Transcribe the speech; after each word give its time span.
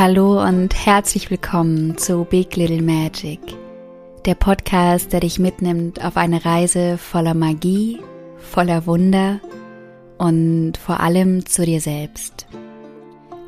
Hallo 0.00 0.42
und 0.42 0.74
herzlich 0.86 1.30
willkommen 1.30 1.98
zu 1.98 2.24
Big 2.24 2.56
Little 2.56 2.80
Magic, 2.80 3.38
der 4.24 4.34
Podcast, 4.34 5.12
der 5.12 5.20
dich 5.20 5.38
mitnimmt 5.38 6.02
auf 6.02 6.16
eine 6.16 6.42
Reise 6.42 6.96
voller 6.96 7.34
Magie, 7.34 8.00
voller 8.38 8.86
Wunder 8.86 9.40
und 10.16 10.78
vor 10.78 11.00
allem 11.00 11.44
zu 11.44 11.66
dir 11.66 11.82
selbst. 11.82 12.46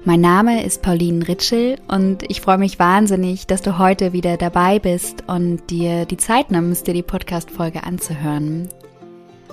Mein 0.05 0.21
Name 0.21 0.63
ist 0.63 0.83
Pauline 0.83 1.27
Ritschel 1.27 1.79
und 1.89 2.31
ich 2.31 2.43
freue 2.43 2.59
mich 2.59 2.79
wahnsinnig, 2.79 3.47
dass 3.47 3.63
du 3.63 3.79
heute 3.79 4.13
wieder 4.13 4.37
dabei 4.37 4.79
bist 4.79 5.25
und 5.29 5.71
dir 5.71 6.05
die 6.05 6.19
Zeit 6.19 6.51
nimmst, 6.51 6.87
dir 6.87 6.93
die 6.93 7.03
Podcast-Folge 7.03 7.83
anzuhören. 7.85 8.69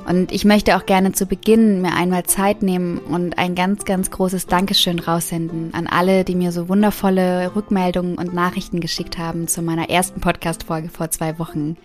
Und 0.09 0.31
ich 0.31 0.43
möchte 0.43 0.75
auch 0.75 0.87
gerne 0.87 1.11
zu 1.11 1.27
Beginn 1.27 1.83
mir 1.83 1.93
einmal 1.93 2.23
Zeit 2.23 2.63
nehmen 2.63 2.97
und 2.97 3.37
ein 3.37 3.53
ganz, 3.53 3.85
ganz 3.85 4.09
großes 4.09 4.47
Dankeschön 4.47 4.97
raussenden 4.97 5.71
an 5.75 5.85
alle, 5.85 6.23
die 6.23 6.33
mir 6.33 6.51
so 6.51 6.67
wundervolle 6.67 7.55
Rückmeldungen 7.55 8.17
und 8.17 8.33
Nachrichten 8.33 8.79
geschickt 8.79 9.19
haben 9.19 9.47
zu 9.47 9.61
meiner 9.61 9.91
ersten 9.91 10.19
Podcast-Folge 10.19 10.89
vor 10.89 11.11
zwei 11.11 11.37
Wochen. 11.37 11.77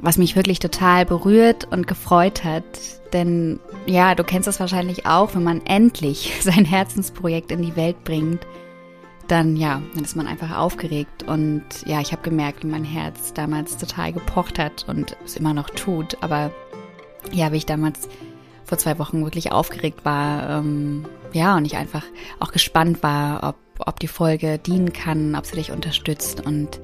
Was 0.00 0.16
mich 0.16 0.36
wirklich 0.36 0.60
total 0.60 1.06
berührt 1.06 1.66
und 1.72 1.88
gefreut 1.88 2.44
hat. 2.44 2.62
Denn 3.12 3.58
ja, 3.84 4.14
du 4.14 4.22
kennst 4.22 4.46
das 4.46 4.60
wahrscheinlich 4.60 5.04
auch, 5.04 5.34
wenn 5.34 5.42
man 5.42 5.60
endlich 5.66 6.34
sein 6.40 6.64
Herzensprojekt 6.64 7.50
in 7.50 7.62
die 7.62 7.74
Welt 7.74 8.04
bringt, 8.04 8.46
dann 9.26 9.56
ja, 9.56 9.82
dann 9.94 10.04
ist 10.04 10.14
man 10.14 10.28
einfach 10.28 10.56
aufgeregt. 10.56 11.24
Und 11.24 11.64
ja, 11.84 12.00
ich 12.00 12.12
habe 12.12 12.22
gemerkt, 12.22 12.62
wie 12.62 12.68
mein 12.68 12.84
Herz 12.84 13.32
damals 13.32 13.76
total 13.76 14.12
gepocht 14.12 14.60
hat 14.60 14.84
und 14.86 15.16
es 15.24 15.36
immer 15.36 15.52
noch 15.52 15.70
tut. 15.70 16.16
Aber 16.20 16.52
ja, 17.32 17.52
wie 17.52 17.56
ich 17.56 17.66
damals 17.66 18.08
vor 18.64 18.78
zwei 18.78 18.98
Wochen 18.98 19.24
wirklich 19.24 19.52
aufgeregt 19.52 20.04
war, 20.04 20.58
ähm, 20.58 21.04
ja, 21.32 21.56
und 21.56 21.64
ich 21.64 21.76
einfach 21.76 22.04
auch 22.40 22.52
gespannt 22.52 23.02
war, 23.02 23.42
ob, 23.42 23.56
ob 23.86 24.00
die 24.00 24.08
Folge 24.08 24.58
dienen 24.58 24.92
kann, 24.92 25.34
ob 25.34 25.46
sie 25.46 25.56
dich 25.56 25.72
unterstützt. 25.72 26.44
Und 26.46 26.80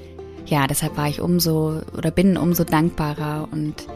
ja, 0.46 0.66
deshalb 0.66 0.96
war 0.96 1.08
ich 1.08 1.20
umso 1.20 1.80
oder 1.96 2.10
bin 2.10 2.36
umso 2.36 2.64
dankbarer 2.64 3.48
und 3.50 3.86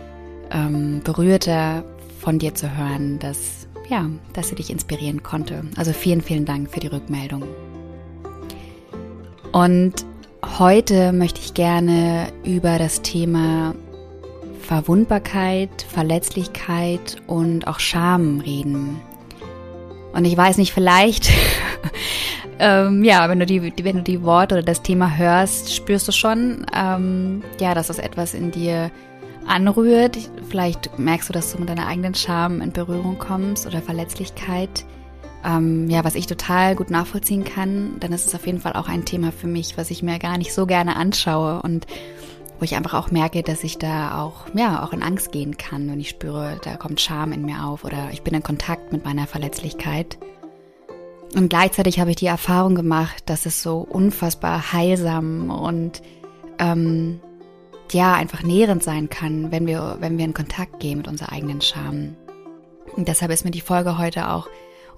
ähm, 0.50 1.00
berührter 1.02 1.84
von 2.20 2.38
dir 2.38 2.54
zu 2.54 2.76
hören, 2.76 3.18
dass, 3.18 3.66
ja, 3.88 4.08
dass 4.32 4.48
sie 4.48 4.54
dich 4.54 4.70
inspirieren 4.70 5.22
konnte. 5.22 5.64
Also 5.76 5.92
vielen, 5.92 6.20
vielen 6.20 6.44
Dank 6.44 6.70
für 6.70 6.80
die 6.80 6.86
Rückmeldung. 6.86 7.42
Und 9.52 10.04
heute 10.58 11.12
möchte 11.12 11.40
ich 11.40 11.54
gerne 11.54 12.28
über 12.44 12.78
das 12.78 13.02
Thema 13.02 13.74
Verwundbarkeit, 14.64 15.86
Verletzlichkeit 15.88 17.16
und 17.26 17.66
auch 17.66 17.78
Scham 17.78 18.40
reden. 18.40 19.00
Und 20.12 20.24
ich 20.24 20.36
weiß 20.36 20.58
nicht, 20.58 20.72
vielleicht, 20.72 21.30
ähm, 22.58 23.04
ja, 23.04 23.28
wenn 23.28 23.40
du 23.40 23.46
die, 23.46 23.72
wenn 23.84 23.96
du 23.96 24.02
die 24.02 24.22
Worte 24.22 24.54
oder 24.56 24.62
das 24.62 24.82
Thema 24.82 25.16
hörst, 25.16 25.74
spürst 25.74 26.08
du 26.08 26.12
schon, 26.12 26.66
ähm, 26.74 27.42
ja, 27.60 27.74
dass 27.74 27.88
das 27.88 27.98
etwas 27.98 28.32
in 28.32 28.50
dir 28.50 28.90
anrührt. 29.46 30.16
Vielleicht 30.48 30.98
merkst 30.98 31.28
du, 31.28 31.32
dass 31.32 31.52
du 31.52 31.58
mit 31.58 31.68
deiner 31.68 31.86
eigenen 31.86 32.14
Scham 32.14 32.60
in 32.60 32.72
Berührung 32.72 33.18
kommst 33.18 33.66
oder 33.66 33.82
Verletzlichkeit. 33.82 34.84
Ähm, 35.44 35.90
ja, 35.90 36.04
was 36.04 36.14
ich 36.14 36.26
total 36.26 36.74
gut 36.74 36.90
nachvollziehen 36.90 37.44
kann, 37.44 37.96
dann 38.00 38.12
ist 38.12 38.26
es 38.26 38.34
auf 38.34 38.46
jeden 38.46 38.60
Fall 38.60 38.72
auch 38.72 38.88
ein 38.88 39.04
Thema 39.04 39.30
für 39.30 39.46
mich, 39.46 39.76
was 39.76 39.90
ich 39.90 40.02
mir 40.02 40.18
gar 40.18 40.38
nicht 40.38 40.54
so 40.54 40.64
gerne 40.64 40.96
anschaue 40.96 41.60
und 41.60 41.86
wo 42.58 42.64
ich 42.64 42.76
einfach 42.76 42.94
auch 42.94 43.10
merke, 43.10 43.42
dass 43.42 43.64
ich 43.64 43.78
da 43.78 44.22
auch, 44.22 44.46
ja, 44.54 44.84
auch 44.84 44.92
in 44.92 45.02
Angst 45.02 45.32
gehen 45.32 45.56
kann, 45.56 45.90
wenn 45.90 46.00
ich 46.00 46.10
spüre, 46.10 46.60
da 46.62 46.76
kommt 46.76 47.00
Scham 47.00 47.32
in 47.32 47.44
mir 47.44 47.64
auf 47.64 47.84
oder 47.84 48.10
ich 48.12 48.22
bin 48.22 48.34
in 48.34 48.42
Kontakt 48.42 48.92
mit 48.92 49.04
meiner 49.04 49.26
Verletzlichkeit. 49.26 50.18
Und 51.34 51.48
gleichzeitig 51.48 51.98
habe 51.98 52.10
ich 52.10 52.16
die 52.16 52.26
Erfahrung 52.26 52.74
gemacht, 52.74 53.24
dass 53.26 53.44
es 53.44 53.62
so 53.62 53.78
unfassbar 53.78 54.72
heilsam 54.72 55.50
und 55.50 56.00
ähm, 56.58 57.20
ja, 57.90 58.14
einfach 58.14 58.42
nährend 58.42 58.82
sein 58.82 59.08
kann, 59.10 59.50
wenn 59.50 59.66
wir, 59.66 59.96
wenn 60.00 60.16
wir 60.16 60.24
in 60.24 60.34
Kontakt 60.34 60.80
gehen 60.80 60.98
mit 60.98 61.08
unserer 61.08 61.32
eigenen 61.32 61.60
Scham. 61.60 62.16
Und 62.96 63.08
deshalb 63.08 63.32
ist 63.32 63.44
mir 63.44 63.50
die 63.50 63.60
Folge 63.60 63.98
heute 63.98 64.30
auch 64.30 64.48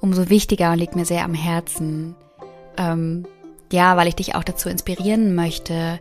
umso 0.01 0.29
wichtiger 0.29 0.73
und 0.73 0.79
liegt 0.79 0.97
mir 0.97 1.07
sehr 1.07 1.25
am 1.25 1.35
Herzen. 1.35 2.15
Ähm, 2.77 3.27
ja, 3.73 3.97
weil 3.97 4.09
ich 4.09 4.15
dich 4.15 4.35
auch 4.35 4.45
dazu 4.45 4.69
inspirieren 4.69 5.35
möchte, 5.35 6.01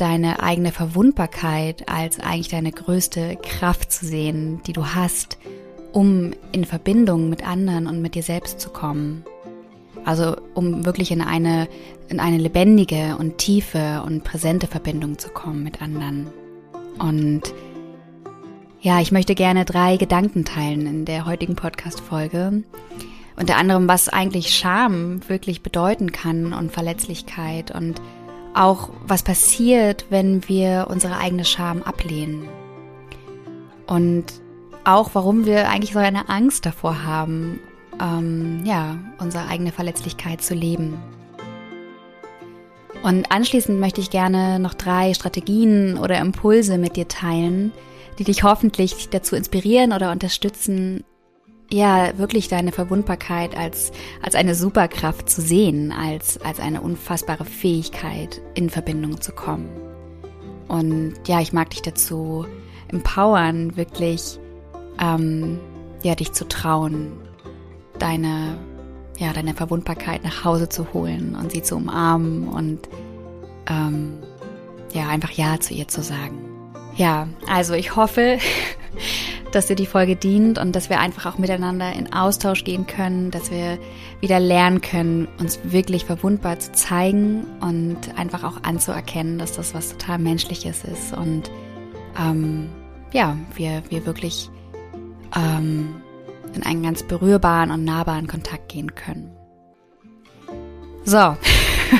deine 0.00 0.42
eigene 0.42 0.72
Verwundbarkeit 0.72 1.88
als 1.88 2.20
eigentlich 2.20 2.48
deine 2.48 2.72
größte 2.72 3.36
Kraft 3.36 3.92
zu 3.92 4.06
sehen, 4.06 4.60
die 4.66 4.72
du 4.72 4.86
hast, 4.86 5.38
um 5.92 6.32
in 6.52 6.64
Verbindung 6.64 7.28
mit 7.28 7.46
anderen 7.46 7.86
und 7.86 8.00
mit 8.00 8.14
dir 8.14 8.22
selbst 8.22 8.60
zu 8.60 8.70
kommen. 8.70 9.24
Also 10.04 10.36
um 10.54 10.86
wirklich 10.86 11.10
in 11.10 11.20
eine, 11.20 11.68
in 12.08 12.20
eine 12.20 12.38
lebendige 12.38 13.16
und 13.18 13.38
tiefe 13.38 14.02
und 14.06 14.24
präsente 14.24 14.66
Verbindung 14.66 15.18
zu 15.18 15.28
kommen 15.28 15.62
mit 15.62 15.82
anderen. 15.82 16.28
Und 16.98 17.42
ja, 18.80 19.00
ich 19.00 19.12
möchte 19.12 19.34
gerne 19.34 19.66
drei 19.66 19.98
Gedanken 19.98 20.46
teilen 20.46 20.86
in 20.86 21.04
der 21.04 21.26
heutigen 21.26 21.54
Podcast-Folge. 21.54 22.62
Unter 23.36 23.56
anderem, 23.56 23.88
was 23.88 24.08
eigentlich 24.08 24.54
Scham 24.54 25.20
wirklich 25.28 25.62
bedeuten 25.62 26.12
kann 26.12 26.54
und 26.54 26.72
Verletzlichkeit 26.72 27.70
und 27.70 28.00
auch 28.54 28.90
was 29.06 29.22
passiert, 29.22 30.06
wenn 30.10 30.48
wir 30.48 30.88
unsere 30.90 31.18
eigene 31.18 31.44
Scham 31.44 31.82
ablehnen. 31.82 32.48
Und 33.86 34.26
auch 34.84 35.10
warum 35.14 35.46
wir 35.46 35.68
eigentlich 35.68 35.92
so 35.92 35.98
eine 35.98 36.28
Angst 36.28 36.66
davor 36.66 37.04
haben, 37.04 37.60
ähm, 38.00 38.62
ja, 38.64 38.98
unsere 39.18 39.46
eigene 39.46 39.72
Verletzlichkeit 39.72 40.42
zu 40.42 40.54
leben. 40.54 40.98
Und 43.02 43.32
anschließend 43.32 43.80
möchte 43.80 44.00
ich 44.00 44.10
gerne 44.10 44.58
noch 44.58 44.74
drei 44.74 45.14
Strategien 45.14 45.96
oder 45.96 46.18
Impulse 46.18 46.76
mit 46.76 46.96
dir 46.96 47.08
teilen, 47.08 47.72
die 48.18 48.24
dich 48.24 48.42
hoffentlich 48.42 49.08
dazu 49.10 49.36
inspirieren 49.36 49.92
oder 49.92 50.12
unterstützen, 50.12 51.04
ja, 51.72 52.18
wirklich 52.18 52.48
deine 52.48 52.72
Verwundbarkeit 52.72 53.56
als, 53.56 53.92
als 54.22 54.34
eine 54.34 54.54
Superkraft 54.54 55.28
zu 55.30 55.40
sehen, 55.40 55.92
als, 55.92 56.40
als 56.42 56.58
eine 56.58 56.80
unfassbare 56.80 57.44
Fähigkeit, 57.44 58.40
in 58.54 58.70
Verbindung 58.70 59.20
zu 59.20 59.32
kommen. 59.32 59.68
Und 60.68 61.14
ja, 61.26 61.40
ich 61.40 61.52
mag 61.52 61.70
dich 61.70 61.82
dazu 61.82 62.46
empowern, 62.88 63.76
wirklich, 63.76 64.38
ähm, 65.00 65.60
ja, 66.02 66.14
dich 66.14 66.32
zu 66.32 66.46
trauen, 66.48 67.12
deine, 67.98 68.58
ja, 69.18 69.32
deine 69.32 69.54
Verwundbarkeit 69.54 70.24
nach 70.24 70.44
Hause 70.44 70.68
zu 70.68 70.92
holen 70.92 71.36
und 71.40 71.52
sie 71.52 71.62
zu 71.62 71.76
umarmen 71.76 72.48
und, 72.48 72.88
ähm, 73.68 74.18
ja, 74.92 75.08
einfach 75.08 75.30
Ja 75.30 75.60
zu 75.60 75.74
ihr 75.74 75.86
zu 75.86 76.02
sagen. 76.02 76.38
Ja, 76.96 77.28
also 77.48 77.74
ich 77.74 77.94
hoffe, 77.94 78.38
dass 79.52 79.66
dir 79.66 79.76
die 79.76 79.86
Folge 79.86 80.16
dient 80.16 80.58
und 80.58 80.74
dass 80.76 80.90
wir 80.90 81.00
einfach 81.00 81.26
auch 81.26 81.38
miteinander 81.38 81.92
in 81.92 82.12
Austausch 82.12 82.64
gehen 82.64 82.86
können, 82.86 83.30
dass 83.30 83.50
wir 83.50 83.78
wieder 84.20 84.40
lernen 84.40 84.80
können, 84.80 85.28
uns 85.38 85.60
wirklich 85.64 86.04
verwundbar 86.04 86.58
zu 86.58 86.72
zeigen 86.72 87.44
und 87.60 87.98
einfach 88.16 88.44
auch 88.44 88.62
anzuerkennen, 88.62 89.38
dass 89.38 89.52
das 89.52 89.74
was 89.74 89.90
total 89.90 90.18
Menschliches 90.18 90.84
ist. 90.84 91.12
Und 91.12 91.50
ähm, 92.18 92.68
ja, 93.12 93.36
wir, 93.54 93.82
wir 93.88 94.06
wirklich 94.06 94.50
ähm, 95.36 95.96
in 96.54 96.62
einen 96.62 96.82
ganz 96.82 97.02
berührbaren 97.02 97.70
und 97.70 97.84
nahbaren 97.84 98.26
Kontakt 98.26 98.68
gehen 98.68 98.94
können. 98.94 99.30
So, 101.04 101.36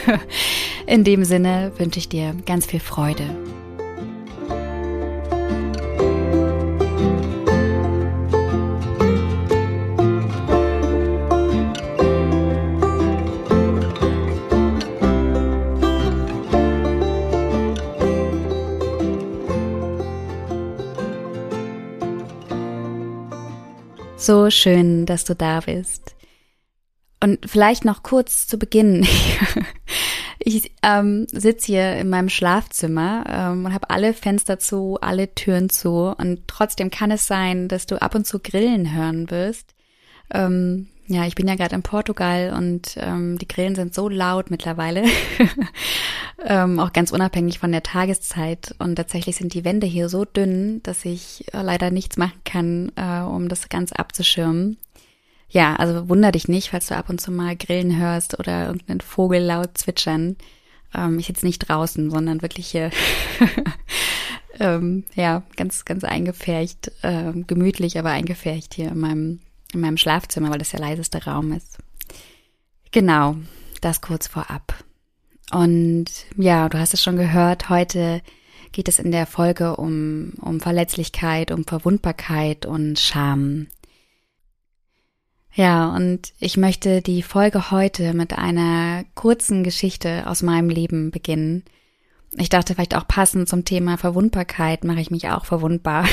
in 0.86 1.04
dem 1.04 1.24
Sinne 1.24 1.72
wünsche 1.78 1.98
ich 1.98 2.08
dir 2.08 2.34
ganz 2.46 2.66
viel 2.66 2.80
Freude 2.80 3.24
So 24.20 24.50
schön, 24.50 25.06
dass 25.06 25.24
du 25.24 25.34
da 25.34 25.60
bist. 25.60 26.14
Und 27.24 27.38
vielleicht 27.48 27.86
noch 27.86 28.02
kurz 28.02 28.46
zu 28.46 28.58
Beginn. 28.58 29.06
ich 30.38 30.72
ähm, 30.82 31.26
sitze 31.32 31.68
hier 31.68 31.96
in 31.96 32.10
meinem 32.10 32.28
Schlafzimmer 32.28 33.24
ähm, 33.26 33.64
und 33.64 33.72
habe 33.72 33.88
alle 33.88 34.12
Fenster 34.12 34.58
zu, 34.58 34.98
alle 35.00 35.34
Türen 35.34 35.70
zu 35.70 36.14
und 36.18 36.46
trotzdem 36.48 36.90
kann 36.90 37.10
es 37.10 37.26
sein, 37.26 37.68
dass 37.68 37.86
du 37.86 38.00
ab 38.00 38.14
und 38.14 38.26
zu 38.26 38.40
Grillen 38.40 38.94
hören 38.94 39.30
wirst. 39.30 39.74
Ähm, 40.34 40.88
ja, 41.12 41.26
ich 41.26 41.34
bin 41.34 41.48
ja 41.48 41.56
gerade 41.56 41.74
in 41.74 41.82
Portugal 41.82 42.54
und 42.56 42.94
ähm, 42.96 43.36
die 43.38 43.48
Grillen 43.48 43.74
sind 43.74 43.94
so 43.94 44.08
laut 44.08 44.50
mittlerweile, 44.50 45.04
ähm, 46.46 46.78
auch 46.78 46.92
ganz 46.92 47.10
unabhängig 47.10 47.58
von 47.58 47.72
der 47.72 47.82
Tageszeit. 47.82 48.74
Und 48.78 48.96
tatsächlich 48.96 49.36
sind 49.36 49.54
die 49.54 49.64
Wände 49.64 49.86
hier 49.86 50.08
so 50.08 50.24
dünn, 50.24 50.80
dass 50.84 51.04
ich 51.04 51.44
äh, 51.52 51.62
leider 51.62 51.90
nichts 51.90 52.16
machen 52.16 52.40
kann, 52.44 52.92
äh, 52.94 53.22
um 53.22 53.48
das 53.48 53.68
Ganze 53.68 53.98
abzuschirmen. 53.98 54.76
ja, 55.48 55.74
also 55.76 56.08
wunder 56.08 56.30
dich 56.30 56.46
nicht, 56.46 56.70
falls 56.70 56.86
du 56.86 56.96
ab 56.96 57.10
und 57.10 57.20
zu 57.20 57.32
mal 57.32 57.56
Grillen 57.56 57.98
hörst 57.98 58.38
oder 58.38 58.66
irgendeinen 58.66 59.00
Vogel 59.00 59.42
laut 59.42 59.76
zwitschern. 59.76 60.36
Ähm, 60.94 61.18
ich 61.18 61.26
sitze 61.26 61.46
nicht 61.46 61.68
draußen, 61.68 62.10
sondern 62.10 62.42
wirklich 62.42 62.68
hier, 62.68 62.90
ähm, 64.60 65.04
ja, 65.14 65.42
ganz, 65.56 65.84
ganz 65.84 66.04
eingefärcht, 66.04 66.92
äh, 67.02 67.32
gemütlich, 67.46 67.98
aber 67.98 68.10
eingefärcht 68.10 68.74
hier 68.74 68.90
in 68.90 68.98
meinem, 68.98 69.40
in 69.72 69.80
meinem 69.80 69.96
Schlafzimmer, 69.96 70.50
weil 70.50 70.58
das 70.58 70.70
der 70.70 70.80
leiseste 70.80 71.24
Raum 71.24 71.52
ist. 71.52 71.78
Genau, 72.90 73.36
das 73.80 74.00
kurz 74.00 74.26
vorab. 74.26 74.74
Und 75.52 76.06
ja, 76.36 76.68
du 76.68 76.78
hast 76.78 76.94
es 76.94 77.02
schon 77.02 77.16
gehört, 77.16 77.68
heute 77.68 78.22
geht 78.72 78.88
es 78.88 78.98
in 78.98 79.10
der 79.10 79.26
Folge 79.26 79.76
um, 79.76 80.32
um 80.40 80.60
Verletzlichkeit, 80.60 81.50
um 81.50 81.64
Verwundbarkeit 81.64 82.66
und 82.66 82.98
Scham. 82.98 83.66
Ja, 85.52 85.94
und 85.94 86.32
ich 86.38 86.56
möchte 86.56 87.02
die 87.02 87.22
Folge 87.22 87.72
heute 87.72 88.14
mit 88.14 88.38
einer 88.38 89.04
kurzen 89.14 89.64
Geschichte 89.64 90.26
aus 90.26 90.42
meinem 90.42 90.68
Leben 90.68 91.10
beginnen. 91.10 91.64
Ich 92.36 92.48
dachte 92.48 92.74
vielleicht 92.74 92.94
auch 92.94 93.08
passend 93.08 93.48
zum 93.48 93.64
Thema 93.64 93.98
Verwundbarkeit 93.98 94.84
mache 94.84 95.00
ich 95.00 95.10
mich 95.10 95.28
auch 95.28 95.44
verwundbar. 95.44 96.06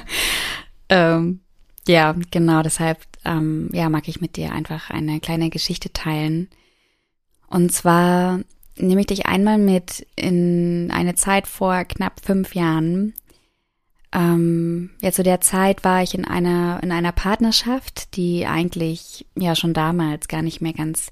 ähm, 0.88 1.40
ja, 1.86 2.14
genau, 2.30 2.62
deshalb 2.62 2.98
ähm, 3.24 3.68
ja, 3.72 3.88
mag 3.88 4.08
ich 4.08 4.20
mit 4.20 4.36
dir 4.36 4.52
einfach 4.52 4.90
eine 4.90 5.20
kleine 5.20 5.50
Geschichte 5.50 5.92
teilen. 5.92 6.48
Und 7.48 7.72
zwar 7.72 8.40
nehme 8.76 9.02
ich 9.02 9.06
dich 9.06 9.26
einmal 9.26 9.58
mit 9.58 10.06
in 10.16 10.90
eine 10.92 11.14
Zeit 11.14 11.46
vor 11.46 11.84
knapp 11.84 12.20
fünf 12.24 12.54
Jahren. 12.54 13.14
Ähm, 14.12 14.90
ja, 15.02 15.12
zu 15.12 15.22
der 15.22 15.40
Zeit 15.40 15.84
war 15.84 16.02
ich 16.02 16.14
in 16.14 16.24
einer, 16.24 16.80
in 16.82 16.92
einer 16.92 17.12
Partnerschaft, 17.12 18.16
die 18.16 18.46
eigentlich 18.46 19.26
ja 19.36 19.54
schon 19.54 19.74
damals 19.74 20.28
gar 20.28 20.42
nicht 20.42 20.60
mehr 20.60 20.72
ganz, 20.72 21.10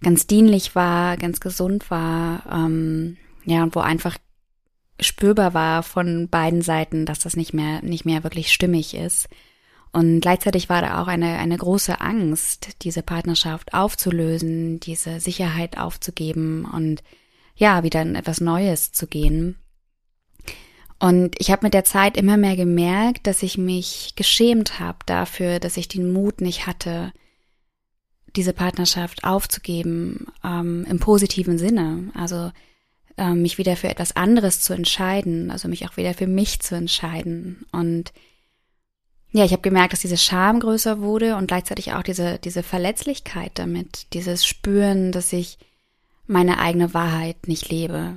ganz 0.00 0.26
dienlich 0.26 0.74
war, 0.74 1.16
ganz 1.16 1.40
gesund 1.40 1.90
war, 1.90 2.44
ähm, 2.50 3.16
ja, 3.44 3.62
und 3.62 3.74
wo 3.74 3.80
einfach 3.80 4.16
spürbar 5.00 5.54
war 5.54 5.82
von 5.82 6.28
beiden 6.28 6.62
Seiten, 6.62 7.06
dass 7.06 7.20
das 7.20 7.36
nicht 7.36 7.52
mehr, 7.52 7.82
nicht 7.82 8.04
mehr 8.04 8.22
wirklich 8.22 8.52
stimmig 8.52 8.94
ist. 8.94 9.28
Und 9.92 10.20
gleichzeitig 10.20 10.68
war 10.68 10.82
da 10.82 11.02
auch 11.02 11.08
eine, 11.08 11.38
eine 11.38 11.56
große 11.56 12.00
Angst, 12.00 12.82
diese 12.82 13.02
Partnerschaft 13.02 13.74
aufzulösen, 13.74 14.78
diese 14.78 15.18
Sicherheit 15.18 15.78
aufzugeben 15.78 16.64
und 16.64 17.02
ja, 17.56 17.82
wieder 17.82 18.00
in 18.02 18.14
etwas 18.14 18.40
Neues 18.40 18.92
zu 18.92 19.06
gehen. 19.06 19.56
Und 21.00 21.34
ich 21.38 21.50
habe 21.50 21.66
mit 21.66 21.74
der 21.74 21.84
Zeit 21.84 22.16
immer 22.16 22.36
mehr 22.36 22.56
gemerkt, 22.56 23.26
dass 23.26 23.42
ich 23.42 23.58
mich 23.58 24.12
geschämt 24.16 24.78
habe 24.78 24.98
dafür, 25.06 25.58
dass 25.58 25.76
ich 25.76 25.88
den 25.88 26.12
Mut 26.12 26.40
nicht 26.40 26.66
hatte, 26.66 27.12
diese 28.36 28.52
Partnerschaft 28.52 29.24
aufzugeben, 29.24 30.26
ähm, 30.44 30.86
im 30.88 31.00
positiven 31.00 31.58
Sinne. 31.58 32.10
Also 32.14 32.52
ähm, 33.16 33.42
mich 33.42 33.58
wieder 33.58 33.76
für 33.76 33.88
etwas 33.88 34.14
anderes 34.14 34.60
zu 34.60 34.72
entscheiden, 34.72 35.50
also 35.50 35.68
mich 35.68 35.86
auch 35.86 35.96
wieder 35.96 36.14
für 36.14 36.26
mich 36.26 36.60
zu 36.60 36.76
entscheiden. 36.76 37.66
Und 37.72 38.12
ja, 39.32 39.44
ich 39.44 39.52
habe 39.52 39.62
gemerkt, 39.62 39.92
dass 39.92 40.00
diese 40.00 40.16
Scham 40.16 40.60
größer 40.60 41.00
wurde 41.00 41.36
und 41.36 41.46
gleichzeitig 41.46 41.92
auch 41.92 42.02
diese, 42.02 42.38
diese 42.38 42.62
Verletzlichkeit 42.62 43.52
damit, 43.54 44.12
dieses 44.12 44.44
Spüren, 44.44 45.12
dass 45.12 45.32
ich 45.32 45.58
meine 46.26 46.58
eigene 46.58 46.94
Wahrheit 46.94 47.48
nicht 47.48 47.70
lebe, 47.70 48.16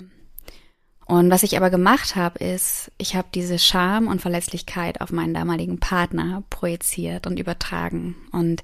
und 1.05 1.29
was 1.29 1.43
ich 1.43 1.57
aber 1.57 1.69
gemacht 1.69 2.15
habe, 2.15 2.39
ist, 2.43 2.91
ich 2.97 3.15
habe 3.15 3.27
diese 3.33 3.59
Scham 3.59 4.07
und 4.07 4.21
Verletzlichkeit 4.21 5.01
auf 5.01 5.11
meinen 5.11 5.33
damaligen 5.33 5.79
Partner 5.79 6.43
projiziert 6.49 7.27
und 7.27 7.39
übertragen. 7.39 8.15
Und 8.31 8.63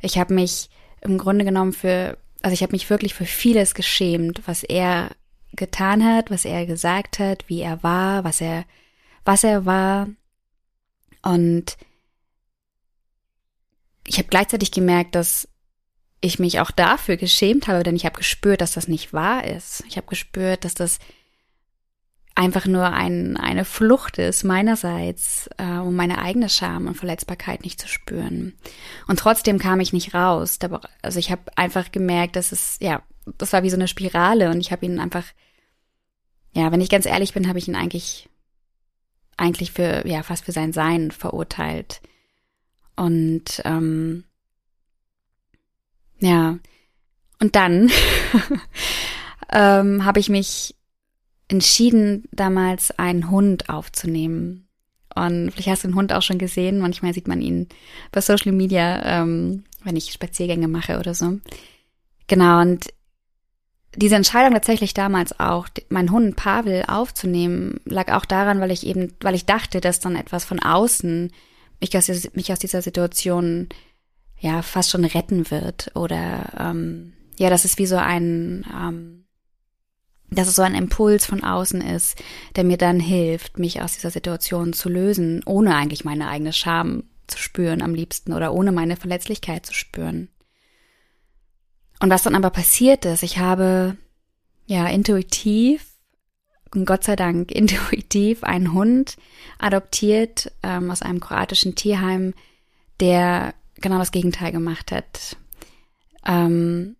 ich 0.00 0.18
habe 0.18 0.32
mich 0.32 0.70
im 1.00 1.18
Grunde 1.18 1.44
genommen 1.44 1.72
für, 1.72 2.16
also 2.42 2.54
ich 2.54 2.62
habe 2.62 2.72
mich 2.72 2.88
wirklich 2.88 3.14
für 3.14 3.24
vieles 3.24 3.74
geschämt, 3.74 4.42
was 4.46 4.62
er 4.62 5.10
getan 5.54 6.04
hat, 6.04 6.30
was 6.30 6.44
er 6.44 6.66
gesagt 6.66 7.18
hat, 7.18 7.44
wie 7.48 7.60
er 7.60 7.82
war, 7.82 8.24
was 8.24 8.40
er, 8.40 8.64
was 9.24 9.42
er 9.44 9.66
war. 9.66 10.08
Und 11.22 11.76
ich 14.06 14.18
habe 14.18 14.28
gleichzeitig 14.28 14.70
gemerkt, 14.72 15.14
dass 15.14 15.48
ich 16.20 16.38
mich 16.38 16.60
auch 16.60 16.70
dafür 16.70 17.16
geschämt 17.16 17.66
habe, 17.68 17.82
denn 17.82 17.96
ich 17.96 18.04
habe 18.04 18.16
gespürt, 18.16 18.60
dass 18.60 18.72
das 18.72 18.88
nicht 18.88 19.12
wahr 19.12 19.44
ist. 19.44 19.84
Ich 19.88 19.96
habe 19.96 20.06
gespürt, 20.06 20.64
dass 20.64 20.74
das 20.74 20.98
einfach 22.34 22.66
nur 22.66 22.86
ein, 22.86 23.36
eine 23.36 23.64
Flucht 23.64 24.18
ist 24.18 24.44
meinerseits, 24.44 25.50
äh, 25.58 25.78
um 25.78 25.94
meine 25.94 26.18
eigene 26.18 26.48
Scham 26.48 26.86
und 26.86 26.94
Verletzbarkeit 26.94 27.62
nicht 27.62 27.80
zu 27.80 27.88
spüren. 27.88 28.54
Und 29.06 29.18
trotzdem 29.18 29.58
kam 29.58 29.80
ich 29.80 29.92
nicht 29.92 30.14
raus. 30.14 30.58
Also 31.02 31.18
ich 31.18 31.30
habe 31.30 31.42
einfach 31.56 31.92
gemerkt, 31.92 32.36
dass 32.36 32.52
es, 32.52 32.78
ja, 32.80 33.02
das 33.38 33.52
war 33.52 33.62
wie 33.62 33.70
so 33.70 33.76
eine 33.76 33.88
Spirale 33.88 34.50
und 34.50 34.60
ich 34.60 34.72
habe 34.72 34.86
ihn 34.86 34.98
einfach, 34.98 35.24
ja, 36.52 36.72
wenn 36.72 36.80
ich 36.80 36.88
ganz 36.88 37.06
ehrlich 37.06 37.34
bin, 37.34 37.48
habe 37.48 37.58
ich 37.58 37.68
ihn 37.68 37.76
eigentlich, 37.76 38.28
eigentlich 39.36 39.72
für, 39.72 40.06
ja, 40.06 40.22
fast 40.22 40.44
für 40.44 40.52
sein 40.52 40.72
Sein 40.72 41.10
verurteilt. 41.10 42.00
Und 42.96 43.62
ähm, 43.64 44.24
ja, 46.18 46.58
und 47.40 47.56
dann 47.56 47.90
ähm, 49.52 50.04
habe 50.04 50.20
ich 50.20 50.28
mich 50.28 50.76
entschieden, 51.48 52.24
damals 52.32 52.96
einen 52.98 53.30
Hund 53.30 53.68
aufzunehmen. 53.68 54.68
Und 55.14 55.50
vielleicht 55.50 55.68
hast 55.68 55.84
du 55.84 55.88
den 55.88 55.96
Hund 55.96 56.12
auch 56.12 56.22
schon 56.22 56.38
gesehen. 56.38 56.78
Manchmal 56.78 57.12
sieht 57.12 57.28
man 57.28 57.42
ihn 57.42 57.68
bei 58.12 58.20
Social 58.20 58.52
Media, 58.52 59.22
ähm, 59.22 59.64
wenn 59.84 59.96
ich 59.96 60.12
Spaziergänge 60.12 60.68
mache 60.68 60.98
oder 60.98 61.14
so. 61.14 61.38
Genau, 62.28 62.60
und 62.60 62.86
diese 63.96 64.16
Entscheidung 64.16 64.52
tatsächlich 64.52 64.94
damals 64.94 65.38
auch, 65.38 65.68
meinen 65.88 66.10
Hund 66.10 66.36
Pavel 66.36 66.84
aufzunehmen, 66.86 67.80
lag 67.84 68.12
auch 68.12 68.24
daran, 68.24 68.60
weil 68.60 68.70
ich 68.70 68.86
eben, 68.86 69.12
weil 69.20 69.34
ich 69.34 69.44
dachte, 69.44 69.80
dass 69.80 70.00
dann 70.00 70.16
etwas 70.16 70.44
von 70.44 70.60
außen 70.60 71.30
mich 71.80 71.96
aus, 71.96 72.08
mich 72.34 72.52
aus 72.52 72.58
dieser 72.58 72.80
Situation 72.80 73.68
ja 74.38 74.62
fast 74.62 74.90
schon 74.90 75.04
retten 75.04 75.50
wird. 75.50 75.90
Oder 75.94 76.52
ähm, 76.58 77.12
ja, 77.38 77.50
das 77.50 77.64
ist 77.64 77.78
wie 77.78 77.86
so 77.86 77.96
ein 77.96 78.64
ähm, 78.72 79.22
dass 80.34 80.48
es 80.48 80.56
so 80.56 80.62
ein 80.62 80.74
Impuls 80.74 81.26
von 81.26 81.44
außen 81.44 81.80
ist, 81.80 82.22
der 82.56 82.64
mir 82.64 82.78
dann 82.78 83.00
hilft, 83.00 83.58
mich 83.58 83.82
aus 83.82 83.94
dieser 83.94 84.10
Situation 84.10 84.72
zu 84.72 84.88
lösen, 84.88 85.42
ohne 85.44 85.76
eigentlich 85.76 86.04
meine 86.04 86.28
eigene 86.28 86.52
Scham 86.52 87.04
zu 87.26 87.38
spüren 87.38 87.82
am 87.82 87.94
liebsten 87.94 88.32
oder 88.32 88.52
ohne 88.52 88.72
meine 88.72 88.96
Verletzlichkeit 88.96 89.66
zu 89.66 89.74
spüren. 89.74 90.28
Und 92.02 92.10
was 92.10 92.24
dann 92.24 92.34
aber 92.34 92.50
passiert 92.50 93.04
ist, 93.04 93.22
ich 93.22 93.38
habe 93.38 93.96
ja 94.66 94.88
intuitiv, 94.88 95.86
Gott 96.84 97.04
sei 97.04 97.14
Dank 97.14 97.52
intuitiv, 97.52 98.42
einen 98.42 98.72
Hund 98.72 99.16
adoptiert 99.60 100.50
ähm, 100.64 100.90
aus 100.90 101.02
einem 101.02 101.20
kroatischen 101.20 101.76
Tierheim, 101.76 102.34
der 102.98 103.54
genau 103.76 103.98
das 103.98 104.10
Gegenteil 104.10 104.50
gemacht 104.50 104.90
hat. 104.90 105.36
Ähm, 106.26 106.96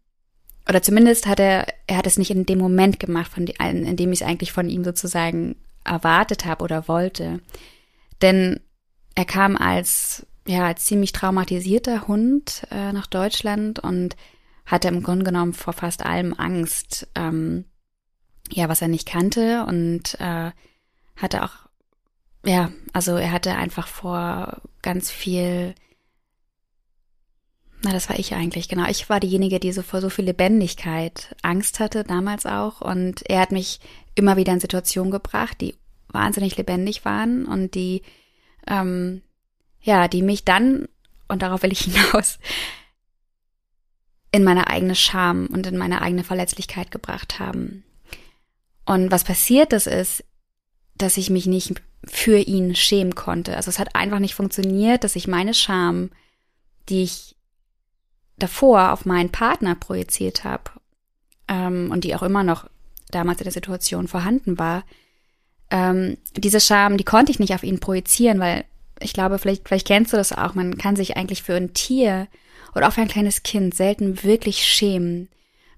oder 0.68 0.82
zumindest 0.82 1.26
hat 1.26 1.40
er, 1.40 1.66
er 1.88 1.96
hat 1.96 2.06
es 2.06 2.16
nicht 2.16 2.30
in 2.30 2.46
dem 2.46 2.60
Moment 2.60 3.00
gemacht, 3.00 3.32
von 3.32 3.44
die, 3.44 3.54
in 3.58 3.96
dem 3.96 4.12
ich 4.12 4.20
es 4.20 4.26
eigentlich 4.26 4.52
von 4.52 4.68
ihm 4.68 4.84
sozusagen 4.84 5.56
erwartet 5.82 6.44
habe 6.44 6.62
oder 6.62 6.86
wollte. 6.86 7.40
Denn 8.22 8.60
er 9.16 9.24
kam 9.24 9.56
als, 9.56 10.24
ja, 10.46 10.64
als 10.64 10.86
ziemlich 10.86 11.10
traumatisierter 11.10 12.06
Hund 12.06 12.68
äh, 12.70 12.92
nach 12.92 13.08
Deutschland 13.08 13.80
und 13.80 14.14
hatte 14.66 14.88
im 14.88 15.02
Grunde 15.02 15.24
genommen 15.24 15.52
vor 15.52 15.72
fast 15.72 16.04
allem 16.04 16.34
Angst, 16.34 17.08
ähm, 17.14 17.64
ja, 18.50 18.68
was 18.68 18.82
er 18.82 18.88
nicht 18.88 19.08
kannte 19.08 19.64
und 19.66 20.20
äh, 20.20 20.52
hatte 21.16 21.44
auch, 21.44 21.52
ja, 22.44 22.70
also 22.92 23.16
er 23.16 23.32
hatte 23.32 23.54
einfach 23.54 23.86
vor 23.86 24.60
ganz 24.82 25.10
viel 25.10 25.74
na, 27.84 27.92
das 27.92 28.08
war 28.08 28.18
ich 28.18 28.32
eigentlich, 28.32 28.68
genau. 28.68 28.88
Ich 28.88 29.08
war 29.10 29.18
diejenige, 29.18 29.58
die 29.58 29.72
so 29.72 29.82
vor 29.82 30.00
so 30.00 30.08
viel 30.08 30.26
Lebendigkeit 30.26 31.34
Angst 31.42 31.80
hatte, 31.80 32.04
damals 32.04 32.46
auch. 32.46 32.80
Und 32.80 33.28
er 33.28 33.40
hat 33.40 33.50
mich 33.50 33.80
immer 34.14 34.36
wieder 34.36 34.52
in 34.52 34.60
Situationen 34.60 35.10
gebracht, 35.10 35.60
die 35.60 35.74
wahnsinnig 36.08 36.56
lebendig 36.56 37.04
waren 37.04 37.44
und 37.44 37.74
die, 37.74 38.02
ähm, 38.68 39.22
ja, 39.80 40.06
die 40.06 40.22
mich 40.22 40.44
dann, 40.44 40.86
und 41.26 41.42
darauf 41.42 41.64
will 41.64 41.72
ich 41.72 41.80
hinaus, 41.84 42.38
in 44.32 44.44
meine 44.44 44.68
eigene 44.68 44.94
Scham 44.94 45.46
und 45.46 45.66
in 45.66 45.76
meine 45.76 46.00
eigene 46.00 46.24
Verletzlichkeit 46.24 46.90
gebracht 46.90 47.38
haben. 47.38 47.84
Und 48.86 49.10
was 49.10 49.24
passiert 49.24 49.72
ist, 49.72 49.86
ist, 49.86 50.24
dass 50.96 51.18
ich 51.18 51.30
mich 51.30 51.46
nicht 51.46 51.82
für 52.04 52.38
ihn 52.38 52.74
schämen 52.74 53.14
konnte. 53.14 53.56
Also 53.56 53.68
es 53.68 53.78
hat 53.78 53.94
einfach 53.94 54.18
nicht 54.18 54.34
funktioniert, 54.34 55.04
dass 55.04 55.16
ich 55.16 55.28
meine 55.28 55.54
Scham, 55.54 56.10
die 56.88 57.04
ich 57.04 57.36
davor 58.38 58.92
auf 58.92 59.04
meinen 59.04 59.30
Partner 59.30 59.74
projiziert 59.74 60.44
habe 60.44 60.64
ähm, 61.46 61.90
und 61.92 62.04
die 62.04 62.14
auch 62.14 62.22
immer 62.22 62.42
noch 62.42 62.68
damals 63.10 63.40
in 63.40 63.44
der 63.44 63.52
Situation 63.52 64.08
vorhanden 64.08 64.58
war, 64.58 64.84
ähm, 65.70 66.16
diese 66.36 66.60
Scham, 66.60 66.96
die 66.96 67.04
konnte 67.04 67.30
ich 67.30 67.38
nicht 67.38 67.54
auf 67.54 67.62
ihn 67.62 67.80
projizieren, 67.80 68.40
weil 68.40 68.64
ich 69.00 69.12
glaube, 69.12 69.38
vielleicht, 69.38 69.68
vielleicht 69.68 69.86
kennst 69.86 70.12
du 70.12 70.16
das 70.16 70.32
auch, 70.32 70.54
man 70.54 70.76
kann 70.76 70.96
sich 70.96 71.16
eigentlich 71.16 71.42
für 71.42 71.54
ein 71.54 71.74
Tier 71.74 72.28
oder 72.74 72.88
auch 72.88 72.92
für 72.92 73.02
ein 73.02 73.08
kleines 73.08 73.42
Kind 73.42 73.74
selten 73.74 74.22
wirklich 74.22 74.64
schämen, 74.64 75.28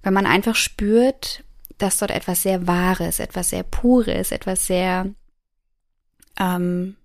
weil 0.03 0.13
man 0.13 0.27
einfach 0.27 0.55
spürt, 0.55 1.45
dass 1.79 1.99
dort 1.99 2.11
etwas 2.11 2.43
sehr 2.43 2.67
Wahres, 2.67 3.19
etwas 3.19 3.51
sehr 3.51 3.63
Pures, 3.63 4.31
etwas 4.31 4.67
sehr 4.67 5.13
ähm, 6.39 6.97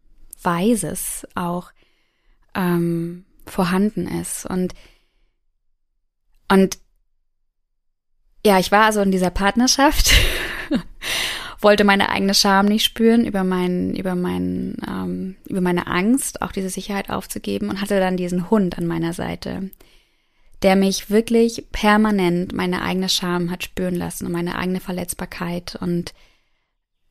Weises 0.41 1.27
auch 1.35 1.71
ähm, 2.55 3.25
vorhanden 3.45 4.07
ist. 4.07 4.45
Und, 4.45 4.73
und 6.49 6.77
ja, 8.45 8.59
ich 8.59 8.71
war 8.71 8.85
also 8.85 9.01
in 9.01 9.11
dieser 9.11 9.31
Partnerschaft, 9.31 10.11
wollte 11.61 11.83
meine 11.83 12.09
eigene 12.09 12.33
Scham 12.33 12.65
nicht 12.65 12.83
spüren 12.83 13.25
über 13.25 13.43
meinen, 13.43 13.95
über 13.95 14.15
meinen, 14.15 14.77
ähm, 14.87 15.35
über 15.47 15.61
meine 15.61 15.87
Angst, 15.87 16.41
auch 16.41 16.51
diese 16.51 16.69
Sicherheit 16.69 17.09
aufzugeben 17.09 17.69
und 17.69 17.81
hatte 17.81 17.99
dann 17.99 18.17
diesen 18.17 18.49
Hund 18.49 18.77
an 18.77 18.87
meiner 18.87 19.13
Seite, 19.13 19.69
der 20.61 20.75
mich 20.75 21.09
wirklich 21.09 21.65
permanent 21.71 22.53
meine 22.53 22.81
eigene 22.81 23.09
Scham 23.09 23.51
hat 23.51 23.63
spüren 23.63 23.95
lassen 23.95 24.25
und 24.25 24.31
meine 24.31 24.57
eigene 24.57 24.79
Verletzbarkeit 24.79 25.75
und 25.75 26.13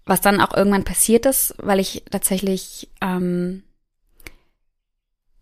was 0.04 0.20
dann 0.22 0.40
auch 0.40 0.56
irgendwann 0.56 0.84
passiert 0.84 1.26
ist, 1.26 1.54
weil 1.58 1.80
ich 1.80 2.04
tatsächlich 2.10 2.88
ähm, 3.02 3.62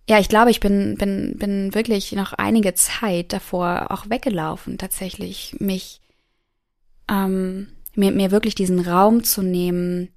ja, 0.09 0.21
ich 0.21 0.29
glaube, 0.29 0.51
ich 0.51 0.61
bin, 0.61 0.97
bin, 0.97 1.37
bin 1.37 1.75
wirklich 1.75 2.13
noch 2.13 2.33
einige 2.33 2.75
Zeit 2.75 3.33
davor 3.33 3.91
auch 3.91 4.09
weggelaufen, 4.09 4.79
tatsächlich, 4.79 5.57
mich, 5.59 6.01
ähm, 7.11 7.69
mir, 7.97 8.13
mir 8.13 8.31
wirklich 8.31 8.55
diesen 8.55 8.81
Raum 8.81 9.25
zu 9.25 9.43
nehmen, 9.43 10.11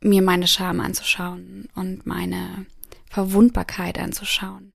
mir 0.00 0.22
meine 0.22 0.48
Scham 0.48 0.80
anzuschauen 0.80 1.68
und 1.74 2.06
meine 2.06 2.66
Verwundbarkeit 3.08 3.98
anzuschauen. 3.98 4.72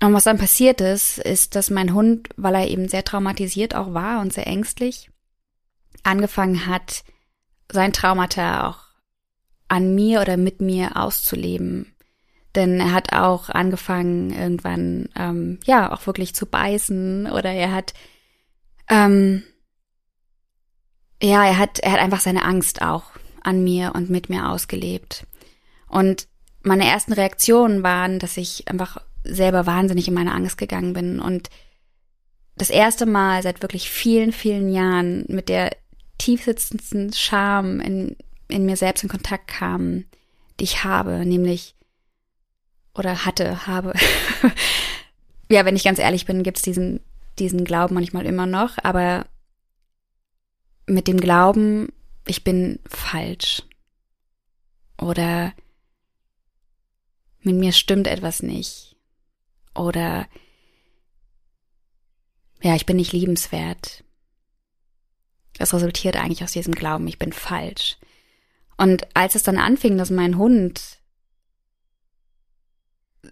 Und 0.00 0.12
was 0.12 0.24
dann 0.24 0.38
passiert 0.38 0.80
ist, 0.80 1.18
ist, 1.18 1.56
dass 1.56 1.70
mein 1.70 1.94
Hund, 1.94 2.28
weil 2.36 2.54
er 2.54 2.68
eben 2.68 2.88
sehr 2.88 3.04
traumatisiert 3.04 3.74
auch 3.74 3.94
war 3.94 4.20
und 4.20 4.32
sehr 4.32 4.46
ängstlich, 4.46 5.10
angefangen 6.02 6.66
hat, 6.66 7.04
sein 7.72 7.92
Traumata 7.92 8.68
auch 8.68 8.80
an 9.68 9.94
mir 9.94 10.20
oder 10.20 10.36
mit 10.36 10.60
mir 10.60 10.96
auszuleben 10.96 11.94
denn 12.54 12.78
er 12.78 12.92
hat 12.92 13.12
auch 13.12 13.48
angefangen, 13.48 14.30
irgendwann, 14.30 15.08
ähm, 15.16 15.58
ja, 15.64 15.92
auch 15.92 16.06
wirklich 16.06 16.34
zu 16.34 16.46
beißen 16.46 17.30
oder 17.30 17.50
er 17.50 17.72
hat, 17.72 17.94
ähm, 18.88 19.42
ja, 21.24 21.44
er 21.44 21.58
hat, 21.58 21.78
er 21.78 21.92
hat 21.92 22.00
einfach 22.00 22.20
seine 22.20 22.44
Angst 22.44 22.82
auch 22.82 23.04
an 23.42 23.64
mir 23.64 23.92
und 23.94 24.10
mit 24.10 24.28
mir 24.28 24.50
ausgelebt. 24.50 25.26
Und 25.88 26.28
meine 26.62 26.86
ersten 26.86 27.12
Reaktionen 27.12 27.82
waren, 27.82 28.18
dass 28.18 28.36
ich 28.36 28.68
einfach 28.68 28.98
selber 29.22 29.66
wahnsinnig 29.66 30.08
in 30.08 30.14
meine 30.14 30.32
Angst 30.32 30.58
gegangen 30.58 30.92
bin 30.92 31.20
und 31.20 31.48
das 32.56 32.70
erste 32.70 33.06
Mal 33.06 33.42
seit 33.42 33.62
wirklich 33.62 33.90
vielen, 33.90 34.32
vielen 34.32 34.72
Jahren 34.72 35.24
mit 35.28 35.48
der 35.48 35.70
tiefsitzendsten 36.18 37.12
Scham 37.12 37.80
in, 37.80 38.16
in 38.48 38.64
mir 38.64 38.76
selbst 38.76 39.02
in 39.02 39.08
Kontakt 39.08 39.48
kam, 39.48 40.04
die 40.60 40.64
ich 40.64 40.84
habe, 40.84 41.24
nämlich 41.26 41.74
oder 42.94 43.24
hatte, 43.24 43.66
habe. 43.66 43.92
ja, 45.50 45.64
wenn 45.64 45.74
ich 45.74 45.84
ganz 45.84 45.98
ehrlich 45.98 46.26
bin, 46.26 46.44
gibt's 46.44 46.62
diesen, 46.62 47.00
diesen 47.38 47.64
Glauben 47.64 47.94
manchmal 47.94 48.24
immer 48.24 48.46
noch, 48.46 48.76
aber 48.82 49.26
mit 50.86 51.08
dem 51.08 51.18
Glauben, 51.18 51.88
ich 52.26 52.44
bin 52.44 52.78
falsch. 52.88 53.62
Oder 55.00 55.52
mit 57.40 57.56
mir 57.56 57.72
stimmt 57.72 58.06
etwas 58.06 58.42
nicht. 58.42 58.96
Oder 59.74 60.26
ja, 62.62 62.74
ich 62.74 62.86
bin 62.86 62.96
nicht 62.96 63.12
liebenswert. 63.12 64.04
Das 65.58 65.74
resultiert 65.74 66.16
eigentlich 66.16 66.42
aus 66.42 66.52
diesem 66.52 66.74
Glauben, 66.74 67.06
ich 67.06 67.18
bin 67.18 67.32
falsch. 67.32 67.98
Und 68.76 69.06
als 69.14 69.34
es 69.34 69.42
dann 69.42 69.58
anfing, 69.58 69.98
dass 69.98 70.10
mein 70.10 70.36
Hund 70.38 70.98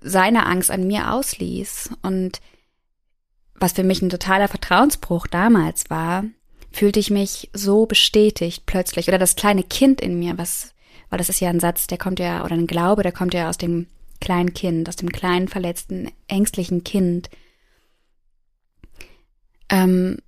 seine 0.00 0.46
Angst 0.46 0.70
an 0.70 0.86
mir 0.86 1.12
ausließ 1.12 1.90
und 2.02 2.40
was 3.54 3.72
für 3.72 3.84
mich 3.84 4.02
ein 4.02 4.10
totaler 4.10 4.48
Vertrauensbruch 4.48 5.26
damals 5.26 5.90
war, 5.90 6.24
fühlte 6.72 7.00
ich 7.00 7.10
mich 7.10 7.50
so 7.52 7.86
bestätigt 7.86 8.64
plötzlich 8.66 9.08
oder 9.08 9.18
das 9.18 9.36
kleine 9.36 9.62
Kind 9.62 10.00
in 10.00 10.18
mir, 10.18 10.38
was, 10.38 10.74
weil 11.10 11.18
das 11.18 11.28
ist 11.28 11.40
ja 11.40 11.50
ein 11.50 11.60
Satz, 11.60 11.86
der 11.86 11.98
kommt 11.98 12.18
ja, 12.18 12.44
oder 12.44 12.54
ein 12.54 12.66
Glaube, 12.66 13.02
der 13.02 13.12
kommt 13.12 13.34
ja 13.34 13.48
aus 13.48 13.58
dem 13.58 13.86
kleinen 14.20 14.54
Kind, 14.54 14.88
aus 14.88 14.96
dem 14.96 15.10
kleinen, 15.10 15.48
verletzten, 15.48 16.10
ängstlichen 16.28 16.84
Kind. 16.84 17.28
Ähm, 19.68 20.18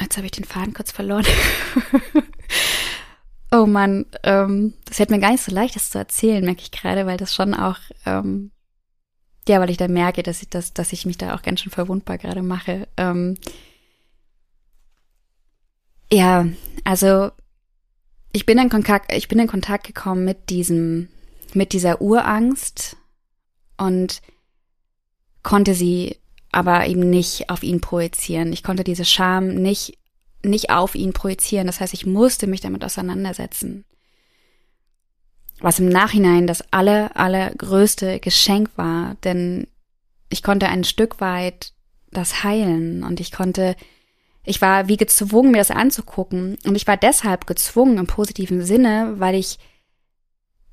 jetzt 0.00 0.16
habe 0.16 0.26
ich 0.26 0.32
den 0.32 0.44
Faden 0.44 0.74
kurz 0.74 0.92
verloren. 0.92 1.26
Oh 3.54 3.66
Mann, 3.66 4.06
ähm, 4.22 4.72
das 4.86 4.96
fällt 4.96 5.10
mir 5.10 5.18
gar 5.20 5.30
nicht 5.30 5.44
so 5.44 5.52
leicht, 5.54 5.76
das 5.76 5.90
zu 5.90 5.98
erzählen, 5.98 6.42
merke 6.42 6.62
ich 6.62 6.70
gerade, 6.70 7.04
weil 7.04 7.18
das 7.18 7.34
schon 7.34 7.52
auch, 7.52 7.76
ähm, 8.06 8.50
ja, 9.48 9.60
weil 9.60 9.70
ich 9.70 9.76
da 9.76 9.88
merke, 9.88 10.22
dass 10.22 10.42
ich 10.42 10.48
das, 10.48 10.72
dass 10.72 10.92
ich 10.92 11.06
mich 11.06 11.18
da 11.18 11.34
auch 11.34 11.42
ganz 11.42 11.60
schön 11.60 11.72
verwundbar 11.72 12.18
gerade 12.18 12.42
mache. 12.42 12.88
Ähm, 12.96 13.36
ja, 16.12 16.46
also 16.84 17.30
ich 18.32 18.46
bin 18.46 18.58
in 18.58 18.68
Kontakt, 18.68 19.12
ich 19.12 19.28
bin 19.28 19.38
in 19.38 19.48
Kontakt 19.48 19.86
gekommen 19.86 20.24
mit 20.24 20.50
diesem, 20.50 21.08
mit 21.54 21.72
dieser 21.72 22.00
Urangst 22.00 22.96
und 23.76 24.22
konnte 25.42 25.74
sie 25.74 26.18
aber 26.52 26.86
eben 26.86 27.10
nicht 27.10 27.50
auf 27.50 27.62
ihn 27.62 27.80
projizieren. 27.80 28.52
Ich 28.52 28.62
konnte 28.62 28.84
diese 28.84 29.04
Scham 29.04 29.48
nicht 29.48 29.98
nicht 30.44 30.70
auf 30.70 30.94
ihn 30.94 31.12
projizieren. 31.12 31.66
Das 31.66 31.80
heißt, 31.80 31.94
ich 31.94 32.06
musste 32.06 32.46
mich 32.46 32.60
damit 32.60 32.84
auseinandersetzen. 32.84 33.84
Was 35.62 35.78
im 35.78 35.88
Nachhinein 35.88 36.46
das 36.46 36.64
aller, 36.72 37.16
allergrößte 37.16 38.18
Geschenk 38.18 38.70
war, 38.76 39.14
denn 39.22 39.68
ich 40.28 40.42
konnte 40.42 40.68
ein 40.68 40.84
Stück 40.84 41.20
weit 41.20 41.72
das 42.10 42.42
heilen 42.42 43.04
und 43.04 43.20
ich 43.20 43.30
konnte, 43.30 43.76
ich 44.44 44.60
war 44.60 44.88
wie 44.88 44.96
gezwungen, 44.96 45.52
mir 45.52 45.58
das 45.58 45.70
anzugucken 45.70 46.58
und 46.64 46.74
ich 46.74 46.86
war 46.86 46.96
deshalb 46.96 47.46
gezwungen 47.46 47.96
im 47.98 48.06
positiven 48.06 48.64
Sinne, 48.64 49.14
weil 49.18 49.36
ich 49.36 49.58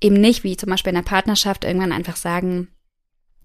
eben 0.01 0.19
nicht, 0.19 0.43
wie 0.43 0.58
zum 0.58 0.69
Beispiel 0.69 0.89
in 0.89 0.96
der 0.96 1.03
Partnerschaft, 1.03 1.65
irgendwann 1.65 1.91
einfach 1.91 2.15
sagen 2.15 2.69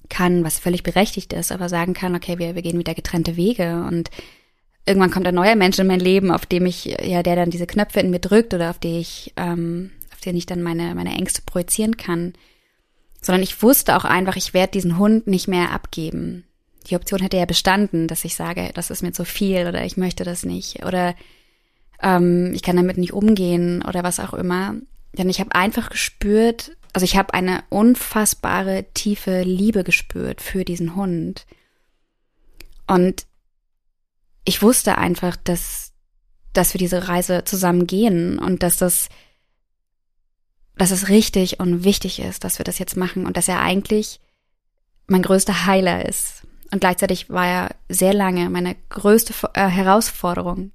kann, 0.08 0.44
was 0.44 0.58
völlig 0.58 0.82
berechtigt 0.82 1.32
ist, 1.32 1.52
aber 1.52 1.68
sagen 1.68 1.92
kann, 1.92 2.14
okay, 2.14 2.38
wir, 2.38 2.54
wir 2.54 2.62
gehen 2.62 2.78
wieder 2.78 2.94
getrennte 2.94 3.36
Wege 3.36 3.84
und 3.86 4.10
irgendwann 4.86 5.10
kommt 5.10 5.26
ein 5.26 5.34
neuer 5.34 5.56
Mensch 5.56 5.78
in 5.78 5.86
mein 5.86 6.00
Leben, 6.00 6.30
auf 6.30 6.46
dem 6.46 6.66
ich, 6.66 6.84
ja, 6.84 7.22
der 7.22 7.36
dann 7.36 7.50
diese 7.50 7.66
Knöpfe 7.66 8.00
in 8.00 8.10
mir 8.10 8.18
drückt 8.18 8.54
oder 8.54 8.70
auf 8.70 8.78
die 8.78 8.98
ich, 8.98 9.32
ähm, 9.36 9.90
den 10.24 10.36
ich 10.36 10.46
dann 10.46 10.62
meine, 10.62 10.94
meine 10.94 11.14
Ängste 11.14 11.42
projizieren 11.42 11.96
kann. 11.96 12.34
Sondern 13.20 13.42
ich 13.42 13.62
wusste 13.62 13.96
auch 13.96 14.04
einfach, 14.04 14.36
ich 14.36 14.54
werde 14.54 14.72
diesen 14.72 14.98
Hund 14.98 15.26
nicht 15.26 15.48
mehr 15.48 15.70
abgeben. 15.70 16.44
Die 16.88 16.96
Option 16.96 17.20
hätte 17.20 17.38
ja 17.38 17.46
bestanden, 17.46 18.08
dass 18.08 18.24
ich 18.24 18.34
sage, 18.34 18.70
das 18.74 18.90
ist 18.90 19.02
mir 19.02 19.12
zu 19.12 19.24
viel 19.24 19.66
oder 19.66 19.84
ich 19.84 19.96
möchte 19.96 20.24
das 20.24 20.44
nicht 20.44 20.84
oder 20.84 21.14
ähm, 22.02 22.52
ich 22.54 22.62
kann 22.62 22.76
damit 22.76 22.98
nicht 22.98 23.12
umgehen 23.12 23.82
oder 23.82 24.04
was 24.04 24.20
auch 24.20 24.34
immer. 24.34 24.74
Denn 25.16 25.30
ich 25.30 25.40
habe 25.40 25.54
einfach 25.54 25.88
gespürt, 25.88 26.76
also 26.92 27.04
ich 27.04 27.16
habe 27.16 27.34
eine 27.34 27.64
unfassbare 27.70 28.84
tiefe 28.94 29.42
Liebe 29.42 29.84
gespürt 29.84 30.40
für 30.40 30.64
diesen 30.64 30.94
Hund. 30.94 31.46
Und 32.86 33.26
ich 34.44 34.62
wusste 34.62 34.98
einfach, 34.98 35.36
dass, 35.36 35.92
dass 36.52 36.74
wir 36.74 36.78
diese 36.78 37.08
Reise 37.08 37.44
zusammen 37.44 37.86
gehen 37.86 38.38
und 38.38 38.62
dass 38.62 38.76
das, 38.76 39.08
dass 40.76 40.90
es 40.90 41.08
richtig 41.08 41.60
und 41.60 41.84
wichtig 41.84 42.18
ist, 42.20 42.44
dass 42.44 42.58
wir 42.58 42.64
das 42.64 42.78
jetzt 42.78 42.96
machen 42.96 43.26
und 43.26 43.36
dass 43.36 43.48
er 43.48 43.60
eigentlich 43.60 44.20
mein 45.06 45.22
größter 45.22 45.66
Heiler 45.66 46.06
ist. 46.08 46.42
Und 46.72 46.80
gleichzeitig 46.80 47.30
war 47.30 47.46
er 47.46 47.70
sehr 47.88 48.14
lange 48.14 48.50
meine 48.50 48.74
größte 48.88 49.32
äh, 49.54 49.68
Herausforderung. 49.68 50.72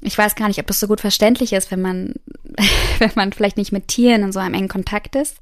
Ich 0.00 0.16
weiß 0.16 0.34
gar 0.34 0.48
nicht, 0.48 0.60
ob 0.60 0.66
das 0.66 0.80
so 0.80 0.88
gut 0.88 1.00
verständlich 1.00 1.52
ist, 1.52 1.70
wenn 1.70 1.82
man, 1.82 2.14
wenn 2.98 3.10
man 3.14 3.32
vielleicht 3.32 3.58
nicht 3.58 3.72
mit 3.72 3.88
Tieren 3.88 4.22
in 4.22 4.32
so 4.32 4.38
einem 4.38 4.54
engen 4.54 4.68
Kontakt 4.68 5.16
ist. 5.16 5.36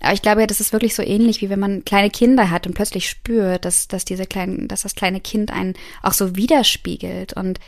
Aber 0.00 0.14
ich 0.14 0.22
glaube, 0.22 0.46
das 0.46 0.60
ist 0.60 0.72
wirklich 0.72 0.94
so 0.94 1.02
ähnlich, 1.02 1.42
wie 1.42 1.50
wenn 1.50 1.60
man 1.60 1.84
kleine 1.84 2.10
Kinder 2.10 2.50
hat 2.50 2.66
und 2.66 2.74
plötzlich 2.74 3.08
spürt, 3.08 3.64
dass, 3.64 3.86
dass 3.86 4.04
diese 4.04 4.26
kleinen, 4.26 4.66
dass 4.66 4.82
das 4.82 4.94
kleine 4.94 5.20
Kind 5.20 5.50
einen 5.50 5.74
auch 6.02 6.14
so 6.14 6.36
widerspiegelt 6.36 7.34
und 7.34 7.60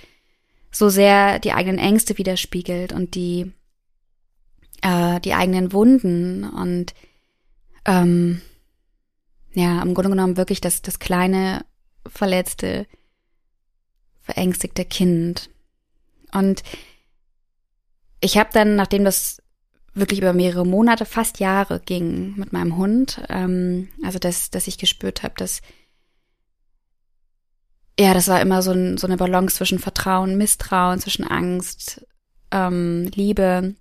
so 0.71 0.89
sehr 0.89 1.39
die 1.39 1.53
eigenen 1.53 1.79
Ängste 1.79 2.17
widerspiegelt 2.17 2.93
und 2.93 3.15
die, 3.15 3.53
äh, 4.83 5.21
die 5.21 5.35
eigenen 5.35 5.73
Wunden 5.73 6.45
und 6.45 6.95
ähm, 7.85 8.41
ja, 9.55 9.83
im 9.83 9.95
Grunde 9.95 10.11
genommen 10.11 10.37
wirklich 10.37 10.61
das, 10.61 10.83
das 10.83 10.99
kleine, 10.99 11.65
verletzte, 12.07 12.87
verängstigte 14.21 14.85
Kind. 14.85 15.51
Und 16.33 16.63
ich 18.21 18.39
habe 18.39 18.51
dann, 18.53 18.77
nachdem 18.77 19.05
das 19.05 19.43
wirklich 19.95 20.21
über 20.21 20.33
mehrere 20.33 20.65
Monate, 20.65 21.05
fast 21.05 21.39
Jahre 21.39 21.81
ging 21.81 22.35
mit 22.37 22.53
meinem 22.53 22.77
Hund. 22.77 23.21
Ähm, 23.29 23.89
also 24.03 24.19
dass, 24.19 24.51
dass 24.51 24.69
ich 24.69 24.79
gespürt 24.79 25.23
habe, 25.23 25.35
dass 25.37 25.61
ja, 27.99 28.15
das 28.15 28.29
war 28.29 28.41
immer 28.41 28.63
so, 28.63 28.73
ein, 28.73 28.97
so 28.97 29.07
eine 29.07 29.19
Balance 29.19 29.57
zwischen 29.57 29.79
Vertrauen, 29.79 30.39
Misstrauen, 30.39 30.99
zwischen 30.99 31.27
Angst, 31.27 32.07
ähm, 32.51 33.11
Liebe. 33.15 33.75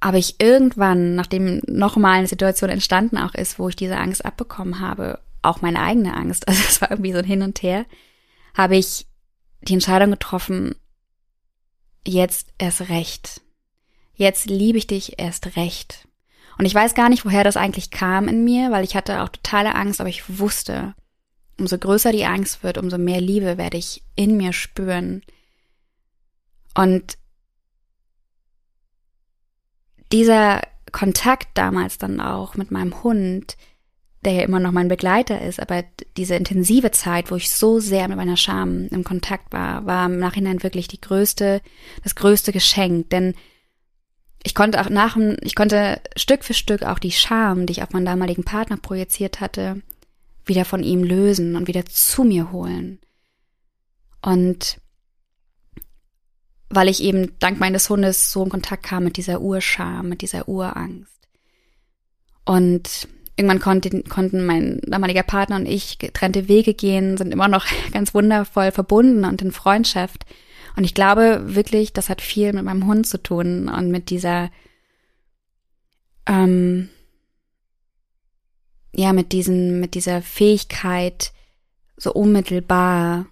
Aber 0.00 0.16
ich 0.16 0.40
irgendwann, 0.40 1.14
nachdem 1.14 1.60
nochmal 1.66 2.18
eine 2.18 2.26
Situation 2.26 2.70
entstanden 2.70 3.18
auch 3.18 3.34
ist, 3.34 3.58
wo 3.58 3.68
ich 3.68 3.76
diese 3.76 3.98
Angst 3.98 4.24
abbekommen 4.24 4.80
habe, 4.80 5.20
auch 5.42 5.60
meine 5.60 5.80
eigene 5.80 6.14
Angst, 6.14 6.48
also 6.48 6.62
es 6.66 6.80
war 6.80 6.90
irgendwie 6.90 7.12
so 7.12 7.18
ein 7.18 7.24
Hin 7.24 7.42
und 7.42 7.62
Her, 7.62 7.84
habe 8.54 8.76
ich 8.76 9.06
die 9.62 9.74
Entscheidung 9.74 10.10
getroffen, 10.10 10.74
jetzt 12.06 12.48
erst 12.58 12.88
recht. 12.88 13.42
Jetzt 14.14 14.46
liebe 14.46 14.78
ich 14.78 14.86
dich 14.86 15.18
erst 15.18 15.56
recht. 15.56 16.08
Und 16.58 16.64
ich 16.66 16.74
weiß 16.74 16.94
gar 16.94 17.08
nicht, 17.08 17.24
woher 17.24 17.44
das 17.44 17.56
eigentlich 17.56 17.90
kam 17.90 18.28
in 18.28 18.44
mir, 18.44 18.70
weil 18.70 18.84
ich 18.84 18.94
hatte 18.94 19.22
auch 19.22 19.28
totale 19.28 19.74
Angst, 19.74 20.00
aber 20.00 20.10
ich 20.10 20.38
wusste, 20.38 20.94
umso 21.58 21.78
größer 21.78 22.12
die 22.12 22.24
Angst 22.24 22.62
wird, 22.62 22.78
umso 22.78 22.98
mehr 22.98 23.20
Liebe 23.20 23.56
werde 23.56 23.78
ich 23.78 24.02
in 24.16 24.36
mir 24.36 24.52
spüren. 24.52 25.22
Und 26.74 27.16
dieser 30.12 30.62
Kontakt 30.92 31.48
damals 31.54 31.98
dann 31.98 32.20
auch 32.20 32.56
mit 32.56 32.70
meinem 32.70 33.02
Hund, 33.02 33.56
der 34.24 34.32
ja 34.34 34.42
immer 34.42 34.60
noch 34.60 34.72
mein 34.72 34.88
Begleiter 34.88 35.40
ist, 35.40 35.60
aber 35.60 35.84
diese 36.16 36.34
intensive 36.34 36.90
Zeit, 36.90 37.30
wo 37.30 37.36
ich 37.36 37.50
so 37.50 37.80
sehr 37.80 38.06
mit 38.08 38.16
meiner 38.16 38.36
Scham 38.36 38.88
im 38.88 39.04
Kontakt 39.04 39.52
war, 39.52 39.86
war 39.86 40.06
im 40.06 40.18
Nachhinein 40.18 40.62
wirklich 40.62 40.88
die 40.88 41.00
größte, 41.00 41.62
das 42.02 42.14
größte 42.14 42.52
Geschenk, 42.52 43.10
denn 43.10 43.34
ich 44.42 44.54
konnte 44.54 44.80
auch 44.80 44.90
nach, 44.90 45.16
ich 45.42 45.54
konnte 45.54 46.00
Stück 46.16 46.44
für 46.44 46.54
Stück 46.54 46.82
auch 46.82 46.98
die 46.98 47.12
Scham, 47.12 47.66
die 47.66 47.72
ich 47.72 47.82
auf 47.82 47.90
meinen 47.90 48.06
damaligen 48.06 48.44
Partner 48.44 48.76
projiziert 48.76 49.40
hatte, 49.40 49.82
wieder 50.44 50.64
von 50.64 50.82
ihm 50.82 51.04
lösen 51.04 51.56
und 51.56 51.68
wieder 51.68 51.84
zu 51.86 52.24
mir 52.24 52.50
holen. 52.50 52.98
Und 54.22 54.80
weil 56.70 56.88
ich 56.88 57.02
eben 57.02 57.32
dank 57.40 57.58
meines 57.58 57.90
Hundes 57.90 58.30
so 58.30 58.44
in 58.44 58.48
Kontakt 58.48 58.84
kam 58.84 59.04
mit 59.04 59.16
dieser 59.16 59.40
Urscham, 59.40 60.08
mit 60.08 60.22
dieser 60.22 60.48
Urangst. 60.48 61.28
Und 62.44 63.08
irgendwann 63.36 63.60
konnten, 63.60 64.04
konnten 64.04 64.46
mein 64.46 64.80
damaliger 64.84 65.24
Partner 65.24 65.56
und 65.56 65.66
ich 65.66 65.98
getrennte 65.98 66.48
Wege 66.48 66.74
gehen, 66.74 67.16
sind 67.16 67.32
immer 67.32 67.48
noch 67.48 67.66
ganz 67.92 68.14
wundervoll 68.14 68.70
verbunden 68.70 69.24
und 69.24 69.42
in 69.42 69.52
Freundschaft. 69.52 70.24
Und 70.76 70.84
ich 70.84 70.94
glaube 70.94 71.54
wirklich, 71.54 71.92
das 71.92 72.08
hat 72.08 72.20
viel 72.20 72.52
mit 72.52 72.64
meinem 72.64 72.86
Hund 72.86 73.06
zu 73.06 73.20
tun 73.20 73.68
und 73.68 73.90
mit 73.90 74.10
dieser, 74.10 74.50
ähm, 76.26 76.88
ja, 78.92 79.12
mit 79.12 79.32
diesen, 79.32 79.80
mit 79.80 79.94
dieser 79.94 80.22
Fähigkeit, 80.22 81.32
so 81.96 82.12
unmittelbar 82.12 83.26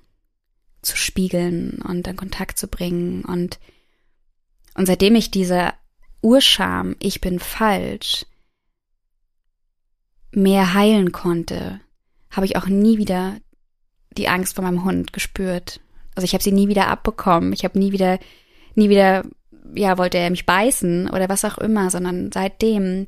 zu 0.82 0.96
spiegeln 0.96 1.82
und 1.82 2.06
in 2.06 2.16
Kontakt 2.16 2.58
zu 2.58 2.68
bringen 2.68 3.24
und, 3.24 3.58
und 4.74 4.86
seitdem 4.86 5.14
ich 5.14 5.30
diese 5.30 5.72
Urscham, 6.22 6.96
ich 6.98 7.20
bin 7.20 7.38
falsch, 7.38 8.26
mehr 10.30 10.74
heilen 10.74 11.12
konnte, 11.12 11.80
habe 12.30 12.46
ich 12.46 12.56
auch 12.56 12.66
nie 12.66 12.98
wieder 12.98 13.38
die 14.16 14.28
Angst 14.28 14.54
vor 14.54 14.64
meinem 14.64 14.84
Hund 14.84 15.12
gespürt. 15.12 15.80
Also 16.14 16.24
ich 16.24 16.34
habe 16.34 16.42
sie 16.42 16.52
nie 16.52 16.68
wieder 16.68 16.88
abbekommen. 16.88 17.52
Ich 17.52 17.64
habe 17.64 17.78
nie 17.78 17.92
wieder, 17.92 18.18
nie 18.74 18.88
wieder, 18.88 19.24
ja, 19.74 19.98
wollte 19.98 20.18
er 20.18 20.30
mich 20.30 20.46
beißen 20.46 21.08
oder 21.10 21.28
was 21.28 21.44
auch 21.44 21.58
immer, 21.58 21.90
sondern 21.90 22.32
seitdem. 22.32 23.06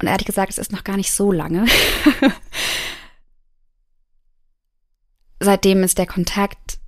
Und 0.00 0.08
ehrlich 0.08 0.26
gesagt, 0.26 0.50
es 0.50 0.58
ist 0.58 0.72
noch 0.72 0.84
gar 0.84 0.96
nicht 0.96 1.12
so 1.12 1.32
lange. 1.32 1.66
seitdem 5.42 5.82
ist 5.82 5.98
der 5.98 6.06
Kontakt 6.06 6.78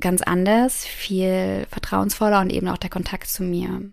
ganz 0.00 0.22
anders, 0.22 0.84
viel 0.84 1.66
vertrauensvoller 1.70 2.40
und 2.40 2.50
eben 2.50 2.68
auch 2.68 2.76
der 2.76 2.90
Kontakt 2.90 3.28
zu 3.28 3.42
mir. 3.42 3.90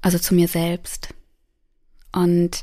Also 0.00 0.18
zu 0.18 0.34
mir 0.34 0.48
selbst. 0.48 1.14
Und 2.12 2.62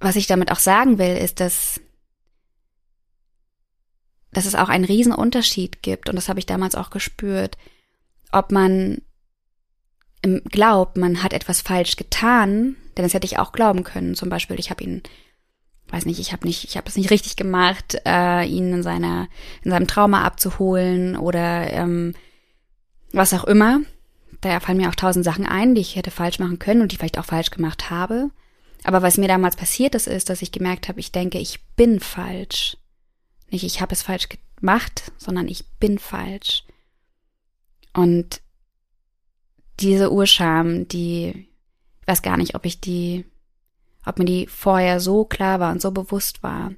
was 0.00 0.16
ich 0.16 0.26
damit 0.26 0.50
auch 0.50 0.58
sagen 0.58 0.98
will, 0.98 1.16
ist, 1.16 1.40
dass, 1.40 1.80
dass 4.32 4.46
es 4.46 4.54
auch 4.54 4.68
einen 4.68 4.84
riesen 4.84 5.12
Unterschied 5.12 5.82
gibt, 5.82 6.08
und 6.08 6.16
das 6.16 6.28
habe 6.28 6.38
ich 6.38 6.46
damals 6.46 6.74
auch 6.74 6.90
gespürt, 6.90 7.56
ob 8.32 8.52
man 8.52 9.02
glaubt, 10.22 10.96
man 10.96 11.22
hat 11.22 11.32
etwas 11.32 11.60
falsch 11.60 11.96
getan, 11.96 12.76
denn 12.96 13.04
das 13.04 13.14
hätte 13.14 13.24
ich 13.26 13.38
auch 13.38 13.52
glauben 13.52 13.84
können. 13.84 14.14
Zum 14.14 14.28
Beispiel, 14.28 14.58
ich 14.58 14.70
habe 14.70 14.84
ihn, 14.84 15.02
weiß 15.92 16.06
nicht, 16.06 16.20
ich 16.20 16.32
habe 16.32 16.46
nicht, 16.46 16.64
ich 16.64 16.76
habe 16.76 16.88
es 16.88 16.96
nicht 16.96 17.10
richtig 17.10 17.36
gemacht, 17.36 18.00
äh, 18.06 18.44
ihn 18.46 18.72
in 18.72 18.82
seiner, 18.82 19.28
in 19.62 19.70
seinem 19.70 19.86
Trauma 19.86 20.22
abzuholen 20.22 21.16
oder 21.16 21.72
ähm, 21.72 22.14
was 23.12 23.34
auch 23.34 23.44
immer 23.44 23.80
da 24.40 24.60
fallen 24.60 24.78
mir 24.78 24.88
auch 24.88 24.94
tausend 24.94 25.24
Sachen 25.24 25.46
ein, 25.46 25.74
die 25.74 25.80
ich 25.80 25.96
hätte 25.96 26.10
falsch 26.10 26.38
machen 26.38 26.58
können 26.58 26.80
und 26.80 26.92
die 26.92 26.96
vielleicht 26.96 27.18
auch 27.18 27.24
falsch 27.24 27.50
gemacht 27.50 27.90
habe. 27.90 28.30
Aber 28.84 29.02
was 29.02 29.18
mir 29.18 29.28
damals 29.28 29.56
passiert 29.56 29.94
ist, 29.94 30.06
ist, 30.06 30.30
dass 30.30 30.42
ich 30.42 30.52
gemerkt 30.52 30.88
habe, 30.88 31.00
ich 31.00 31.12
denke, 31.12 31.38
ich 31.38 31.60
bin 31.76 32.00
falsch. 32.00 32.78
Nicht, 33.50 33.64
ich 33.64 33.82
habe 33.82 33.92
es 33.92 34.02
falsch 34.02 34.28
gemacht, 34.56 35.12
sondern 35.18 35.48
ich 35.48 35.66
bin 35.78 35.98
falsch. 35.98 36.64
Und 37.92 38.40
diese 39.80 40.10
Urscham, 40.10 40.88
die, 40.88 41.48
ich 42.00 42.06
weiß 42.06 42.22
gar 42.22 42.38
nicht, 42.38 42.54
ob 42.54 42.64
ich 42.64 42.80
die, 42.80 43.26
ob 44.04 44.18
mir 44.18 44.24
die 44.24 44.46
vorher 44.46 45.00
so 45.00 45.24
klar 45.24 45.60
war 45.60 45.72
und 45.72 45.82
so 45.82 45.90
bewusst 45.90 46.42
war. 46.42 46.72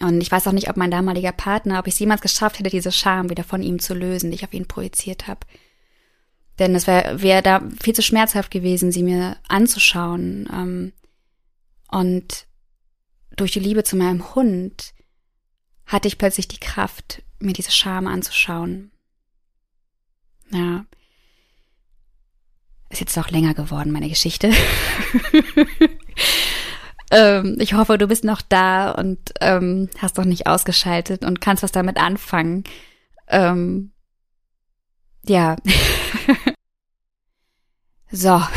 Und 0.00 0.20
ich 0.20 0.30
weiß 0.30 0.46
auch 0.46 0.52
nicht, 0.52 0.68
ob 0.68 0.76
mein 0.76 0.90
damaliger 0.90 1.32
Partner, 1.32 1.78
ob 1.78 1.86
ich 1.86 1.94
es 1.94 2.00
jemals 2.00 2.20
geschafft 2.20 2.58
hätte, 2.58 2.70
diese 2.70 2.92
Scham 2.92 3.30
wieder 3.30 3.44
von 3.44 3.62
ihm 3.62 3.78
zu 3.78 3.94
lösen, 3.94 4.30
die 4.30 4.36
ich 4.36 4.44
auf 4.44 4.54
ihn 4.54 4.66
projiziert 4.66 5.26
habe. 5.26 5.40
Denn 6.58 6.74
es 6.74 6.86
wäre 6.86 7.20
wär 7.20 7.42
da 7.42 7.62
viel 7.80 7.94
zu 7.94 8.02
schmerzhaft 8.02 8.50
gewesen, 8.50 8.92
sie 8.92 9.02
mir 9.02 9.36
anzuschauen. 9.48 10.48
Ähm, 10.52 10.92
und 11.90 12.46
durch 13.36 13.52
die 13.52 13.60
Liebe 13.60 13.84
zu 13.84 13.96
meinem 13.96 14.34
Hund 14.34 14.94
hatte 15.86 16.08
ich 16.08 16.18
plötzlich 16.18 16.48
die 16.48 16.60
Kraft, 16.60 17.22
mir 17.38 17.52
diese 17.52 17.72
Scham 17.72 18.06
anzuschauen. 18.06 18.90
Ja. 20.50 20.86
Ist 22.88 23.00
jetzt 23.00 23.18
auch 23.18 23.30
länger 23.30 23.54
geworden, 23.54 23.90
meine 23.90 24.08
Geschichte. 24.08 24.52
ähm, 27.10 27.56
ich 27.60 27.74
hoffe, 27.74 27.98
du 27.98 28.06
bist 28.06 28.24
noch 28.24 28.42
da 28.42 28.90
und 28.90 29.18
ähm, 29.40 29.88
hast 29.98 30.18
doch 30.18 30.24
nicht 30.24 30.46
ausgeschaltet 30.46 31.24
und 31.24 31.40
kannst 31.40 31.62
was 31.62 31.72
damit 31.72 31.96
anfangen. 31.96 32.64
Ähm, 33.28 33.92
ja. 35.26 35.56
so. 38.10 38.42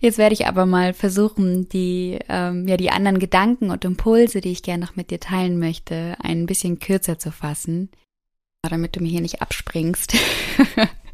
Jetzt 0.00 0.18
werde 0.18 0.34
ich 0.34 0.46
aber 0.46 0.66
mal 0.66 0.92
versuchen, 0.92 1.68
die, 1.68 2.18
ähm, 2.28 2.68
ja, 2.68 2.76
die 2.76 2.90
anderen 2.90 3.18
Gedanken 3.18 3.70
und 3.70 3.84
Impulse, 3.84 4.40
die 4.40 4.52
ich 4.52 4.62
gerne 4.62 4.84
noch 4.84 4.94
mit 4.94 5.10
dir 5.10 5.20
teilen 5.20 5.58
möchte, 5.58 6.16
ein 6.22 6.46
bisschen 6.46 6.78
kürzer 6.78 7.18
zu 7.18 7.32
fassen, 7.32 7.90
damit 8.62 8.94
du 8.94 9.00
mir 9.00 9.08
hier 9.08 9.22
nicht 9.22 9.42
abspringst. 9.42 10.16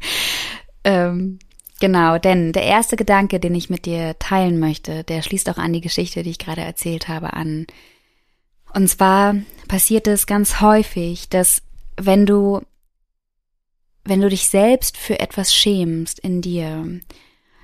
ähm, 0.83 1.39
genau, 1.83 2.17
denn 2.17 2.53
der 2.53 2.63
erste 2.63 2.95
Gedanke, 2.95 3.41
den 3.41 3.53
ich 3.53 3.69
mit 3.69 3.85
dir 3.85 4.17
teilen 4.17 4.57
möchte, 4.57 5.03
der 5.03 5.21
schließt 5.21 5.49
auch 5.49 5.57
an 5.57 5.73
die 5.73 5.81
Geschichte, 5.81 6.23
die 6.23 6.29
ich 6.29 6.39
gerade 6.39 6.61
erzählt 6.61 7.09
habe, 7.09 7.33
an. 7.33 7.67
Und 8.73 8.87
zwar 8.87 9.35
passiert 9.67 10.07
es 10.07 10.25
ganz 10.25 10.61
häufig, 10.61 11.27
dass 11.27 11.61
wenn 11.97 12.25
du 12.25 12.61
wenn 14.05 14.21
du 14.21 14.29
dich 14.29 14.47
selbst 14.47 14.95
für 14.95 15.19
etwas 15.19 15.53
schämst 15.53 16.19
in 16.19 16.41
dir, 16.41 17.01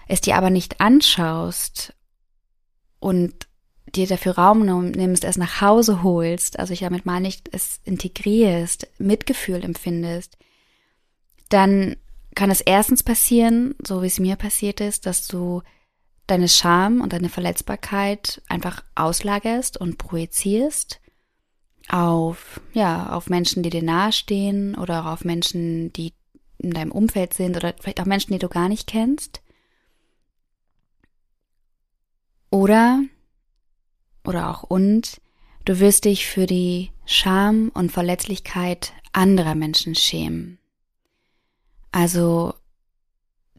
es 0.10 0.20
dir 0.20 0.36
aber 0.36 0.50
nicht 0.50 0.82
anschaust 0.82 1.94
und 3.00 3.48
dir 3.96 4.06
dafür 4.06 4.34
Raum 4.34 4.66
nimmst, 4.92 5.24
es 5.24 5.38
nach 5.38 5.62
Hause 5.62 6.04
holst, 6.04 6.60
also 6.60 6.74
ich 6.74 6.82
damit 6.82 7.06
mal 7.06 7.22
nicht 7.22 7.50
es 7.54 7.80
integrierst, 7.86 8.86
Mitgefühl 8.98 9.64
empfindest, 9.64 10.38
dann 11.48 11.96
kann 12.36 12.52
es 12.52 12.62
erstens 12.62 13.04
passieren, 13.04 13.76
so 13.86 14.02
wie 14.02 14.08
es 14.08 14.20
mir 14.20 14.36
passiert 14.36 14.82
ist, 14.82 15.06
dass 15.06 15.28
du 15.28 15.62
deine 16.28 16.48
Scham 16.48 17.02
und 17.02 17.14
deine 17.14 17.30
Verletzbarkeit 17.30 18.42
einfach 18.48 18.84
auslagerst 18.96 19.78
und 19.78 19.98
projizierst 19.98 21.02
auf, 21.90 22.62
ja, 22.74 23.10
auf 23.10 23.30
Menschen, 23.30 23.64
die 23.64 23.72
dir 23.72 23.84
nahestehen 23.84 24.76
oder 24.76 25.02
auch 25.02 25.14
auf 25.14 25.26
Menschen, 25.26 25.92
die 25.94 26.14
in 26.60 26.72
deinem 26.72 26.92
Umfeld 26.92 27.34
sind 27.34 27.58
oder 27.58 27.74
vielleicht 27.80 28.00
auch 28.00 28.06
Menschen, 28.06 28.34
die 28.34 28.40
du 28.40 28.48
gar 28.48 28.70
nicht 28.70 28.86
kennst. 28.86 29.42
Oder, 32.52 33.02
oder 34.24 34.50
auch 34.50 34.64
und, 34.64 35.22
du 35.66 35.80
wirst 35.80 36.06
dich 36.06 36.28
für 36.28 36.46
die 36.46 36.92
Scham 37.06 37.70
und 37.74 37.92
Verletzlichkeit 37.92 38.94
anderer 39.14 39.56
Menschen 39.56 39.96
schämen. 39.96 40.60
Also 41.92 42.54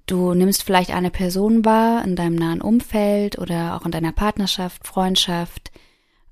du 0.07 0.35
nimmst 0.35 0.63
vielleicht 0.63 0.91
eine 0.91 1.11
Person 1.11 1.65
wahr 1.65 2.05
in 2.05 2.17
deinem 2.17 2.37
nahen 2.37 2.61
Umfeld 2.61 3.39
oder 3.39 3.77
auch 3.77 3.85
in 3.85 3.93
deiner 3.93 4.13
Partnerschaft, 4.13 4.87
Freundschaft 4.87 5.71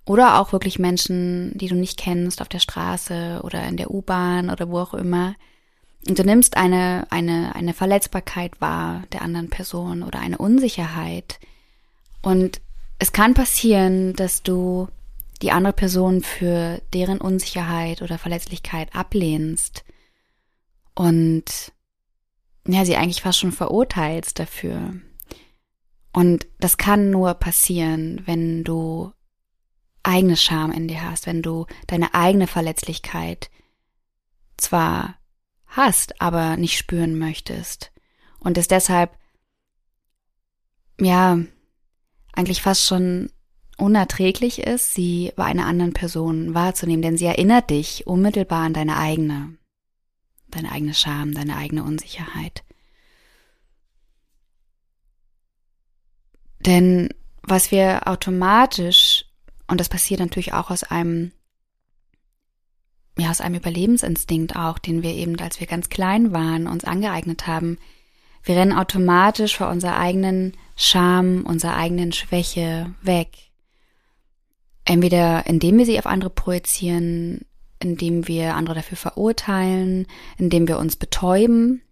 oder 0.04 0.40
auch 0.40 0.52
wirklich 0.52 0.78
Menschen, 0.78 1.56
die 1.56 1.68
du 1.68 1.74
nicht 1.74 1.98
kennst 1.98 2.40
auf 2.40 2.48
der 2.48 2.60
Straße 2.60 3.40
oder 3.42 3.66
in 3.66 3.76
der 3.76 3.90
U-Bahn 3.90 4.50
oder 4.50 4.68
wo 4.68 4.78
auch 4.78 4.94
immer. 4.94 5.34
Und 6.08 6.18
du 6.18 6.24
nimmst 6.24 6.56
eine, 6.56 7.06
eine, 7.10 7.54
eine 7.54 7.74
Verletzbarkeit 7.74 8.60
wahr 8.60 9.04
der 9.12 9.22
anderen 9.22 9.50
Person 9.50 10.02
oder 10.02 10.20
eine 10.20 10.38
Unsicherheit. 10.38 11.38
Und 12.22 12.60
es 12.98 13.12
kann 13.12 13.34
passieren, 13.34 14.14
dass 14.14 14.42
du 14.42 14.88
die 15.42 15.52
andere 15.52 15.72
Person 15.72 16.22
für 16.22 16.80
deren 16.94 17.20
Unsicherheit 17.20 18.02
oder 18.02 18.18
Verletzlichkeit 18.18 18.94
ablehnst 18.94 19.84
und 20.94 21.72
ja, 22.68 22.84
sie 22.84 22.96
eigentlich 22.96 23.22
fast 23.22 23.38
schon 23.38 23.52
verurteilst 23.52 24.38
dafür. 24.38 24.94
Und 26.12 26.46
das 26.60 26.76
kann 26.76 27.10
nur 27.10 27.34
passieren, 27.34 28.22
wenn 28.26 28.62
du 28.62 29.12
eigene 30.02 30.36
Scham 30.36 30.70
in 30.70 30.86
dir 30.88 31.02
hast, 31.02 31.26
wenn 31.26 31.42
du 31.42 31.66
deine 31.86 32.14
eigene 32.14 32.46
Verletzlichkeit 32.46 33.50
zwar 34.56 35.16
hast, 35.66 36.20
aber 36.20 36.56
nicht 36.56 36.76
spüren 36.76 37.18
möchtest. 37.18 37.92
Und 38.38 38.58
es 38.58 38.68
deshalb, 38.68 39.16
ja, 41.00 41.38
eigentlich 42.32 42.62
fast 42.62 42.84
schon 42.84 43.30
unerträglich 43.76 44.60
ist, 44.60 44.94
sie 44.94 45.32
bei 45.36 45.44
einer 45.44 45.66
anderen 45.66 45.92
Person 45.92 46.54
wahrzunehmen, 46.54 47.02
denn 47.02 47.16
sie 47.16 47.26
erinnert 47.26 47.70
dich 47.70 48.06
unmittelbar 48.06 48.64
an 48.64 48.74
deine 48.74 48.96
eigene, 48.96 49.57
deine 50.50 50.72
eigene 50.72 50.94
Scham, 50.94 51.34
deine 51.34 51.56
eigene 51.56 51.84
Unsicherheit. 51.84 52.62
Denn 56.60 57.10
was 57.42 57.70
wir 57.70 58.06
automatisch, 58.08 59.24
und 59.68 59.80
das 59.80 59.88
passiert 59.88 60.20
natürlich 60.20 60.52
auch 60.52 60.70
aus 60.70 60.82
einem, 60.84 61.32
ja, 63.16 63.30
aus 63.30 63.40
einem 63.40 63.56
Überlebensinstinkt 63.56 64.56
auch, 64.56 64.78
den 64.78 65.02
wir 65.02 65.14
eben, 65.14 65.38
als 65.40 65.60
wir 65.60 65.66
ganz 65.66 65.88
klein 65.88 66.32
waren, 66.32 66.66
uns 66.66 66.84
angeeignet 66.84 67.46
haben, 67.46 67.78
wir 68.44 68.56
rennen 68.56 68.72
automatisch 68.72 69.56
vor 69.56 69.68
unserer 69.68 69.98
eigenen 69.98 70.56
Scham, 70.76 71.44
unserer 71.44 71.76
eigenen 71.76 72.12
Schwäche 72.12 72.94
weg. 73.02 73.28
Entweder 74.84 75.46
indem 75.46 75.78
wir 75.78 75.86
sie 75.86 75.98
auf 75.98 76.06
andere 76.06 76.30
projizieren, 76.30 77.44
indem 77.80 78.28
wir 78.28 78.54
andere 78.54 78.76
dafür 78.76 78.96
verurteilen, 78.96 80.06
indem 80.36 80.68
wir 80.68 80.78
uns 80.78 80.96
betäuben. 80.96 81.82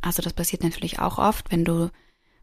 Also 0.00 0.22
das 0.22 0.32
passiert 0.32 0.62
natürlich 0.62 0.98
auch 1.00 1.18
oft, 1.18 1.50
wenn 1.50 1.64
du 1.64 1.90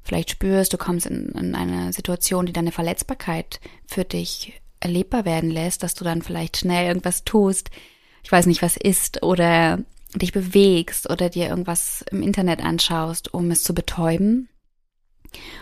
vielleicht 0.02 0.30
spürst, 0.30 0.74
du 0.74 0.78
kommst 0.78 1.06
in, 1.08 1.30
in 1.30 1.56
eine 1.56 1.94
Situation, 1.94 2.46
die 2.46 2.54
deine 2.54 2.72
Verletzbarkeit 2.72 3.60
für 3.88 4.04
dich 4.04 4.62
erlebbar 4.80 5.26
werden 5.26 5.50
lässt, 5.50 5.84
dass 5.84 5.96
du 5.96 6.04
dann 6.04 6.22
vielleicht 6.22 6.58
schnell 6.58 6.88
irgendwas 6.88 7.24
tust, 7.24 7.72
ich 8.24 8.32
weiß 8.32 8.48
nicht, 8.48 8.64
was 8.64 8.76
ist, 8.76 9.22
oder 9.22 9.80
dich 10.16 10.32
bewegst 10.32 11.10
oder 11.10 11.30
dir 11.30 11.48
irgendwas 11.48 12.04
im 12.10 12.24
Internet 12.24 12.60
anschaust, 12.60 13.34
um 13.34 13.52
es 13.52 13.64
zu 13.64 13.76
betäuben. 13.76 14.50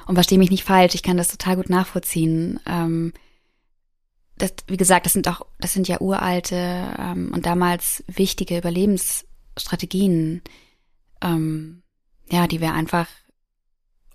Und 0.08 0.16
verstehe 0.16 0.38
mich 0.38 0.52
nicht 0.52 0.64
falsch, 0.64 0.96
ich 0.96 1.04
kann 1.04 1.18
das 1.18 1.28
total 1.28 1.58
gut 1.58 1.70
nachvollziehen. 1.70 2.60
Ähm, 2.66 3.14
das, 4.38 4.54
wie 4.68 4.78
gesagt, 4.78 5.06
das 5.06 5.14
sind 5.14 5.28
auch, 5.28 5.46
das 5.60 5.74
sind 5.74 5.88
ja 5.88 6.02
uralte 6.02 6.56
ähm, 6.98 7.32
und 7.34 7.46
damals 7.46 8.04
wichtige 8.08 8.58
Überlebensstrategien, 8.58 10.42
ähm, 11.22 11.84
ja, 12.30 12.48
die 12.48 12.62
wir 12.62 12.74
einfach 12.74 13.08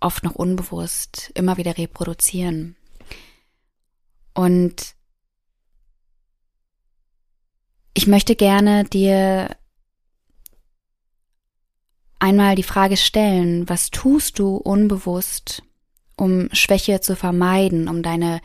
oft 0.01 0.25
noch 0.25 0.35
unbewusst 0.35 1.31
immer 1.35 1.57
wieder 1.57 1.77
reproduzieren. 1.77 2.77
Und 4.35 4.95
ich 7.95 8.07
möchte 8.07 8.37
gerne 8.37 8.85
dir 8.85 9.57
einmal 12.21 12.55
die 12.55 12.63
Frage 12.63 12.97
stellen, 12.97 13.69
was 13.69 13.91
tust 13.91 14.39
du 14.39 14.57
unbewusst, 14.57 15.63
um 16.17 16.49
Schwäche 16.53 17.01
zu 17.01 17.17
vermeiden, 17.17 17.89
um 17.89 18.03
deine 18.03 18.41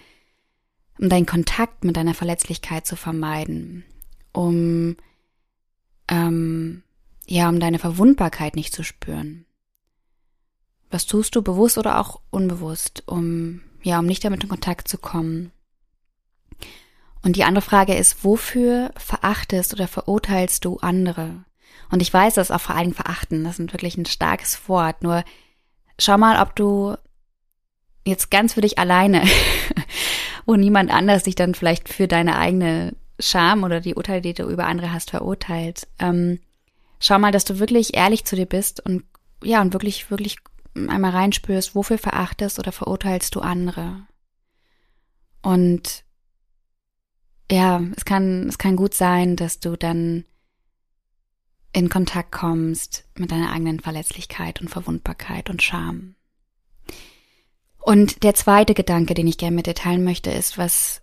um 1.00 1.10
deinen 1.10 1.26
Kontakt 1.26 1.84
mit 1.84 1.98
deiner 1.98 2.14
Verletzlichkeit 2.14 2.86
zu 2.86 2.96
vermeiden, 2.96 3.84
um 4.32 4.98
ähm, 6.08 6.84
ja, 7.26 7.50
um 7.50 7.60
deine 7.60 7.80
Verwundbarkeit 7.80 8.56
nicht 8.56 8.74
zu 8.74 8.84
spüren. 8.84 9.46
Was 10.92 11.06
tust 11.06 11.36
du 11.36 11.42
bewusst 11.42 11.78
oder 11.78 12.00
auch 12.00 12.22
unbewusst, 12.30 13.04
um 13.08 13.62
ja, 13.82 14.00
um 14.00 14.06
nicht 14.06 14.24
damit 14.24 14.44
in 14.44 14.50
Kontakt 14.50 14.88
zu 14.88 14.98
kommen? 14.98 15.52
Und 17.22 17.38
die 17.38 17.46
andere 17.46 17.64
Frage 17.64 17.96
ist, 17.96 18.24
wofür 18.24 18.92
verachtest 18.98 19.74
oder 19.74 19.88
verurteilst 19.88 20.66
du 20.66 20.78
andere? 20.80 21.46
Und 21.90 22.02
ich 22.02 22.14
weiß, 22.14 22.36
dass 22.36 22.52
auch 22.52 22.62
vor 22.62 22.76
allem 22.76 22.94
verachten, 22.94 23.44
das 23.44 23.60
ist 23.60 23.72
wirklich 23.72 23.98
ein 23.98 24.06
starkes 24.06 24.68
Wort. 24.68 25.04
Nur 25.04 25.24
schau 25.98 26.18
mal, 26.18 26.42
ob 26.42 26.56
du 26.56 26.96
jetzt 28.06 28.30
ganz 28.30 28.54
für 28.54 28.62
dich 28.62 28.78
alleine 28.78 29.24
wo 30.46 30.56
niemand 30.56 30.92
anders 30.92 31.24
dich 31.24 31.36
dann 31.36 31.56
vielleicht 31.56 31.90
für 31.90 32.08
deine 32.08 32.38
eigene 32.38 32.94
Scham 33.20 33.64
oder 33.64 33.80
die 33.80 33.96
Urteile, 33.96 34.22
die 34.22 34.34
du 34.34 34.50
über 34.50 34.66
andere 34.66 34.92
hast, 34.92 35.12
verurteilt. 35.12 35.88
Ähm, 36.00 36.40
schau 37.00 37.20
mal, 37.20 37.32
dass 37.32 37.46
du 37.46 37.60
wirklich 37.60 37.96
ehrlich 37.96 38.26
zu 38.26 38.36
dir 38.36 38.46
bist 38.46 38.86
und 38.86 39.04
ja, 39.44 39.62
und 39.62 39.74
wirklich, 39.74 40.10
wirklich 40.10 40.38
einmal 40.76 41.12
reinspürst, 41.12 41.76
wofür 41.76 41.98
verachtest 41.98 42.60
oder 42.60 42.72
verurteilst 42.72 43.36
du 43.36 43.42
andere. 43.42 44.08
Und 45.42 46.04
ja, 47.52 47.82
es 47.96 48.06
kann, 48.06 48.48
es 48.48 48.58
kann 48.58 48.76
gut 48.76 48.94
sein, 48.94 49.36
dass 49.36 49.60
du 49.60 49.76
dann 49.76 50.26
in 51.74 51.90
Kontakt 51.90 52.32
kommst 52.32 53.06
mit 53.18 53.32
deiner 53.32 53.52
eigenen 53.52 53.80
Verletzlichkeit 53.80 54.62
und 54.62 54.70
Verwundbarkeit 54.70 55.50
und 55.50 55.62
Scham. 55.62 56.16
Und 57.84 58.24
der 58.24 58.34
zweite 58.34 58.74
Gedanke, 58.74 59.14
den 59.14 59.28
ich 59.28 59.38
gerne 59.38 59.56
mit 59.56 59.68
dir 59.68 59.76
teilen 59.76 60.06
möchte, 60.06 60.32
ist, 60.32 60.58
was, 60.58 61.02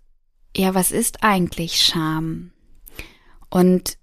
ja, 0.56 0.74
was 0.74 0.92
ist 0.92 1.22
eigentlich 1.22 1.82
Scham? 1.82 2.52
Und 3.50 3.98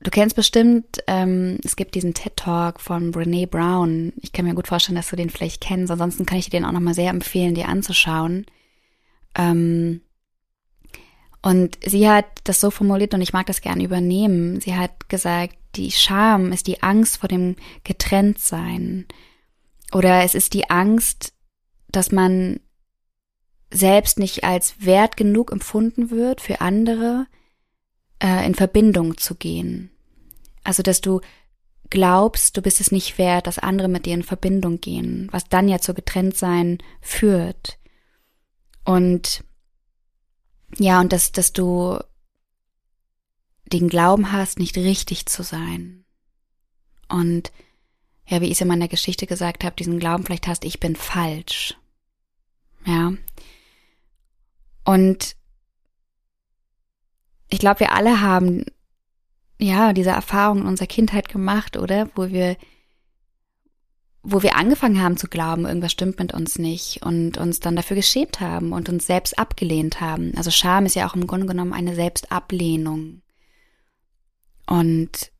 du 0.00 0.10
kennst 0.10 0.34
bestimmt, 0.34 1.04
ähm, 1.06 1.58
es 1.62 1.76
gibt 1.76 1.94
diesen 1.94 2.12
TED-Talk 2.12 2.80
von 2.80 3.12
Brene 3.12 3.46
Brown. 3.46 4.12
Ich 4.22 4.32
kann 4.32 4.44
mir 4.44 4.54
gut 4.54 4.66
vorstellen, 4.66 4.96
dass 4.96 5.10
du 5.10 5.14
den 5.14 5.30
vielleicht 5.30 5.60
kennst. 5.60 5.92
Ansonsten 5.92 6.26
kann 6.26 6.38
ich 6.38 6.46
dir 6.46 6.58
den 6.58 6.64
auch 6.64 6.72
nochmal 6.72 6.94
sehr 6.94 7.10
empfehlen, 7.10 7.54
dir 7.54 7.68
anzuschauen. 7.68 8.46
Ähm, 9.36 10.00
und 11.42 11.78
sie 11.84 12.08
hat 12.08 12.26
das 12.42 12.60
so 12.60 12.72
formuliert 12.72 13.14
und 13.14 13.20
ich 13.20 13.32
mag 13.32 13.46
das 13.46 13.60
gerne 13.60 13.84
übernehmen. 13.84 14.60
Sie 14.60 14.74
hat 14.74 15.08
gesagt, 15.08 15.56
die 15.76 15.92
Scham 15.92 16.50
ist 16.50 16.66
die 16.66 16.82
Angst 16.82 17.18
vor 17.18 17.28
dem 17.28 17.54
Getrenntsein. 17.84 19.06
Oder 19.92 20.24
es 20.24 20.34
ist 20.34 20.54
die 20.54 20.70
Angst, 20.70 21.33
dass 21.96 22.12
man 22.12 22.60
selbst 23.70 24.18
nicht 24.18 24.44
als 24.44 24.84
wert 24.84 25.16
genug 25.16 25.50
empfunden 25.52 26.10
wird 26.10 26.40
für 26.40 26.60
andere, 26.60 27.26
äh, 28.22 28.46
in 28.46 28.54
Verbindung 28.54 29.16
zu 29.18 29.34
gehen. 29.34 29.90
Also, 30.62 30.82
dass 30.82 31.00
du 31.00 31.20
glaubst, 31.90 32.56
du 32.56 32.62
bist 32.62 32.80
es 32.80 32.92
nicht 32.92 33.18
wert, 33.18 33.46
dass 33.46 33.58
andere 33.58 33.88
mit 33.88 34.06
dir 34.06 34.14
in 34.14 34.22
Verbindung 34.22 34.80
gehen, 34.80 35.28
was 35.30 35.48
dann 35.48 35.68
ja 35.68 35.78
zu 35.78 35.94
Getrenntsein 35.94 36.78
führt. 37.00 37.78
Und 38.84 39.44
ja, 40.78 41.00
und 41.00 41.12
dass, 41.12 41.32
dass 41.32 41.52
du 41.52 41.98
den 43.72 43.88
Glauben 43.88 44.32
hast, 44.32 44.58
nicht 44.58 44.76
richtig 44.76 45.26
zu 45.26 45.42
sein. 45.42 46.04
Und 47.08 47.52
ja, 48.26 48.40
wie 48.40 48.46
ich 48.46 48.52
es 48.52 48.60
in 48.60 48.68
meiner 48.68 48.88
Geschichte 48.88 49.26
gesagt 49.26 49.64
habe, 49.64 49.76
diesen 49.76 49.98
Glauben 49.98 50.24
vielleicht 50.24 50.46
hast, 50.46 50.64
ich 50.64 50.80
bin 50.80 50.96
falsch. 50.96 51.76
Ja. 52.86 53.12
Und 54.84 55.36
ich 57.48 57.58
glaube, 57.58 57.80
wir 57.80 57.92
alle 57.92 58.20
haben 58.20 58.64
ja 59.58 59.92
diese 59.92 60.10
Erfahrung 60.10 60.62
in 60.62 60.66
unserer 60.66 60.86
Kindheit 60.86 61.28
gemacht, 61.28 61.76
oder? 61.76 62.10
Wo 62.14 62.28
wir 62.30 62.56
wo 64.26 64.42
wir 64.42 64.56
angefangen 64.56 65.02
haben 65.02 65.18
zu 65.18 65.28
glauben, 65.28 65.66
irgendwas 65.66 65.92
stimmt 65.92 66.18
mit 66.18 66.32
uns 66.32 66.58
nicht 66.58 67.04
und 67.04 67.36
uns 67.36 67.60
dann 67.60 67.76
dafür 67.76 67.94
geschämt 67.94 68.40
haben 68.40 68.72
und 68.72 68.88
uns 68.88 69.06
selbst 69.06 69.38
abgelehnt 69.38 70.00
haben. 70.00 70.32
Also 70.36 70.50
Scham 70.50 70.86
ist 70.86 70.96
ja 70.96 71.06
auch 71.06 71.14
im 71.14 71.26
Grunde 71.26 71.46
genommen 71.46 71.74
eine 71.74 71.94
Selbstablehnung. 71.94 73.20
Und 74.66 75.30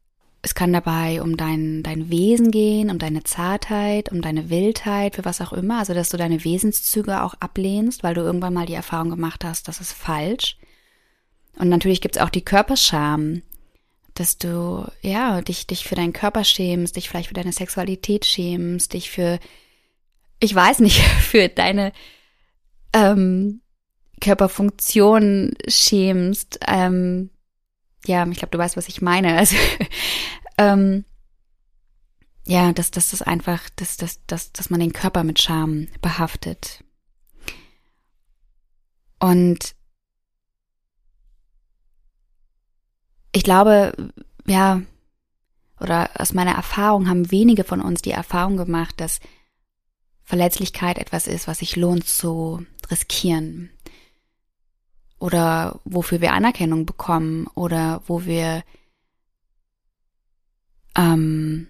es 0.44 0.54
kann 0.54 0.74
dabei 0.74 1.22
um 1.22 1.38
dein, 1.38 1.82
dein 1.82 2.10
Wesen 2.10 2.50
gehen, 2.50 2.90
um 2.90 2.98
deine 2.98 3.24
Zartheit, 3.24 4.12
um 4.12 4.20
deine 4.20 4.50
Wildheit, 4.50 5.14
für 5.14 5.24
was 5.24 5.40
auch 5.40 5.54
immer. 5.54 5.78
Also, 5.78 5.94
dass 5.94 6.10
du 6.10 6.18
deine 6.18 6.44
Wesenszüge 6.44 7.22
auch 7.22 7.32
ablehnst, 7.40 8.02
weil 8.02 8.12
du 8.12 8.20
irgendwann 8.20 8.52
mal 8.52 8.66
die 8.66 8.74
Erfahrung 8.74 9.08
gemacht 9.08 9.42
hast, 9.42 9.68
das 9.68 9.80
ist 9.80 9.92
falsch. 9.92 10.58
Und 11.56 11.70
natürlich 11.70 12.02
gibt 12.02 12.16
es 12.16 12.22
auch 12.22 12.28
die 12.28 12.44
Körperscham, 12.44 13.40
dass 14.12 14.36
du, 14.36 14.86
ja, 15.00 15.40
dich, 15.40 15.66
dich 15.66 15.84
für 15.84 15.94
deinen 15.94 16.12
Körper 16.12 16.44
schämst, 16.44 16.96
dich 16.96 17.08
vielleicht 17.08 17.28
für 17.28 17.34
deine 17.34 17.52
Sexualität 17.52 18.26
schämst, 18.26 18.92
dich 18.92 19.10
für, 19.10 19.38
ich 20.40 20.54
weiß 20.54 20.80
nicht, 20.80 21.00
für 21.20 21.48
deine 21.48 21.92
ähm, 22.92 23.62
Körperfunktion 24.20 25.54
schämst. 25.66 26.60
Ähm, 26.68 27.30
ja, 28.06 28.26
ich 28.26 28.38
glaube, 28.38 28.50
du 28.50 28.58
weißt, 28.58 28.76
was 28.76 28.88
ich 28.88 29.02
meine. 29.02 29.36
Also, 29.38 29.56
ähm, 30.58 31.04
ja, 32.46 32.72
dass, 32.72 32.90
dass 32.90 33.10
das 33.10 33.22
einfach, 33.22 33.68
dass, 33.76 33.96
dass, 33.96 34.24
dass, 34.26 34.52
dass 34.52 34.70
man 34.70 34.80
den 34.80 34.92
Körper 34.92 35.24
mit 35.24 35.40
Scham 35.40 35.88
behaftet. 36.00 36.84
Und 39.18 39.74
ich 43.32 43.42
glaube, 43.42 44.12
ja, 44.46 44.82
oder 45.80 46.10
aus 46.18 46.34
meiner 46.34 46.52
Erfahrung 46.52 47.08
haben 47.08 47.30
wenige 47.30 47.64
von 47.64 47.80
uns 47.80 48.02
die 48.02 48.12
Erfahrung 48.12 48.56
gemacht, 48.56 49.00
dass 49.00 49.20
Verletzlichkeit 50.22 50.98
etwas 50.98 51.26
ist, 51.26 51.48
was 51.48 51.58
sich 51.58 51.76
lohnt 51.76 52.06
zu 52.06 52.64
riskieren. 52.90 53.70
Oder 55.24 55.80
wofür 55.86 56.20
wir 56.20 56.34
Anerkennung 56.34 56.84
bekommen 56.84 57.46
oder 57.54 58.02
wo 58.06 58.26
wir 58.26 58.62
ähm, 60.94 61.68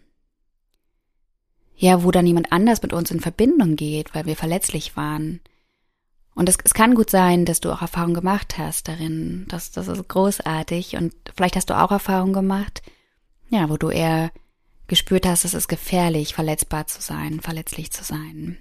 ja, 1.76 2.02
wo 2.02 2.10
dann 2.10 2.26
jemand 2.26 2.50
anders 2.50 2.82
mit 2.82 2.92
uns 2.92 3.12
in 3.12 3.20
Verbindung 3.20 3.76
geht, 3.76 4.12
weil 4.12 4.26
wir 4.26 4.34
verletzlich 4.34 4.96
waren. 4.96 5.38
Und 6.34 6.48
es, 6.48 6.58
es 6.64 6.74
kann 6.74 6.96
gut 6.96 7.10
sein, 7.10 7.44
dass 7.44 7.60
du 7.60 7.70
auch 7.70 7.80
Erfahrung 7.80 8.12
gemacht 8.12 8.58
hast 8.58 8.88
darin. 8.88 9.46
Das, 9.46 9.70
das 9.70 9.86
ist 9.86 10.08
großartig. 10.08 10.96
Und 10.96 11.14
vielleicht 11.36 11.54
hast 11.54 11.70
du 11.70 11.80
auch 11.80 11.92
Erfahrung 11.92 12.32
gemacht, 12.32 12.82
ja, 13.50 13.70
wo 13.70 13.76
du 13.76 13.88
eher 13.88 14.32
gespürt 14.88 15.26
hast, 15.26 15.44
es 15.44 15.54
ist 15.54 15.68
gefährlich, 15.68 16.34
verletzbar 16.34 16.88
zu 16.88 17.00
sein, 17.00 17.38
verletzlich 17.40 17.92
zu 17.92 18.02
sein. 18.02 18.58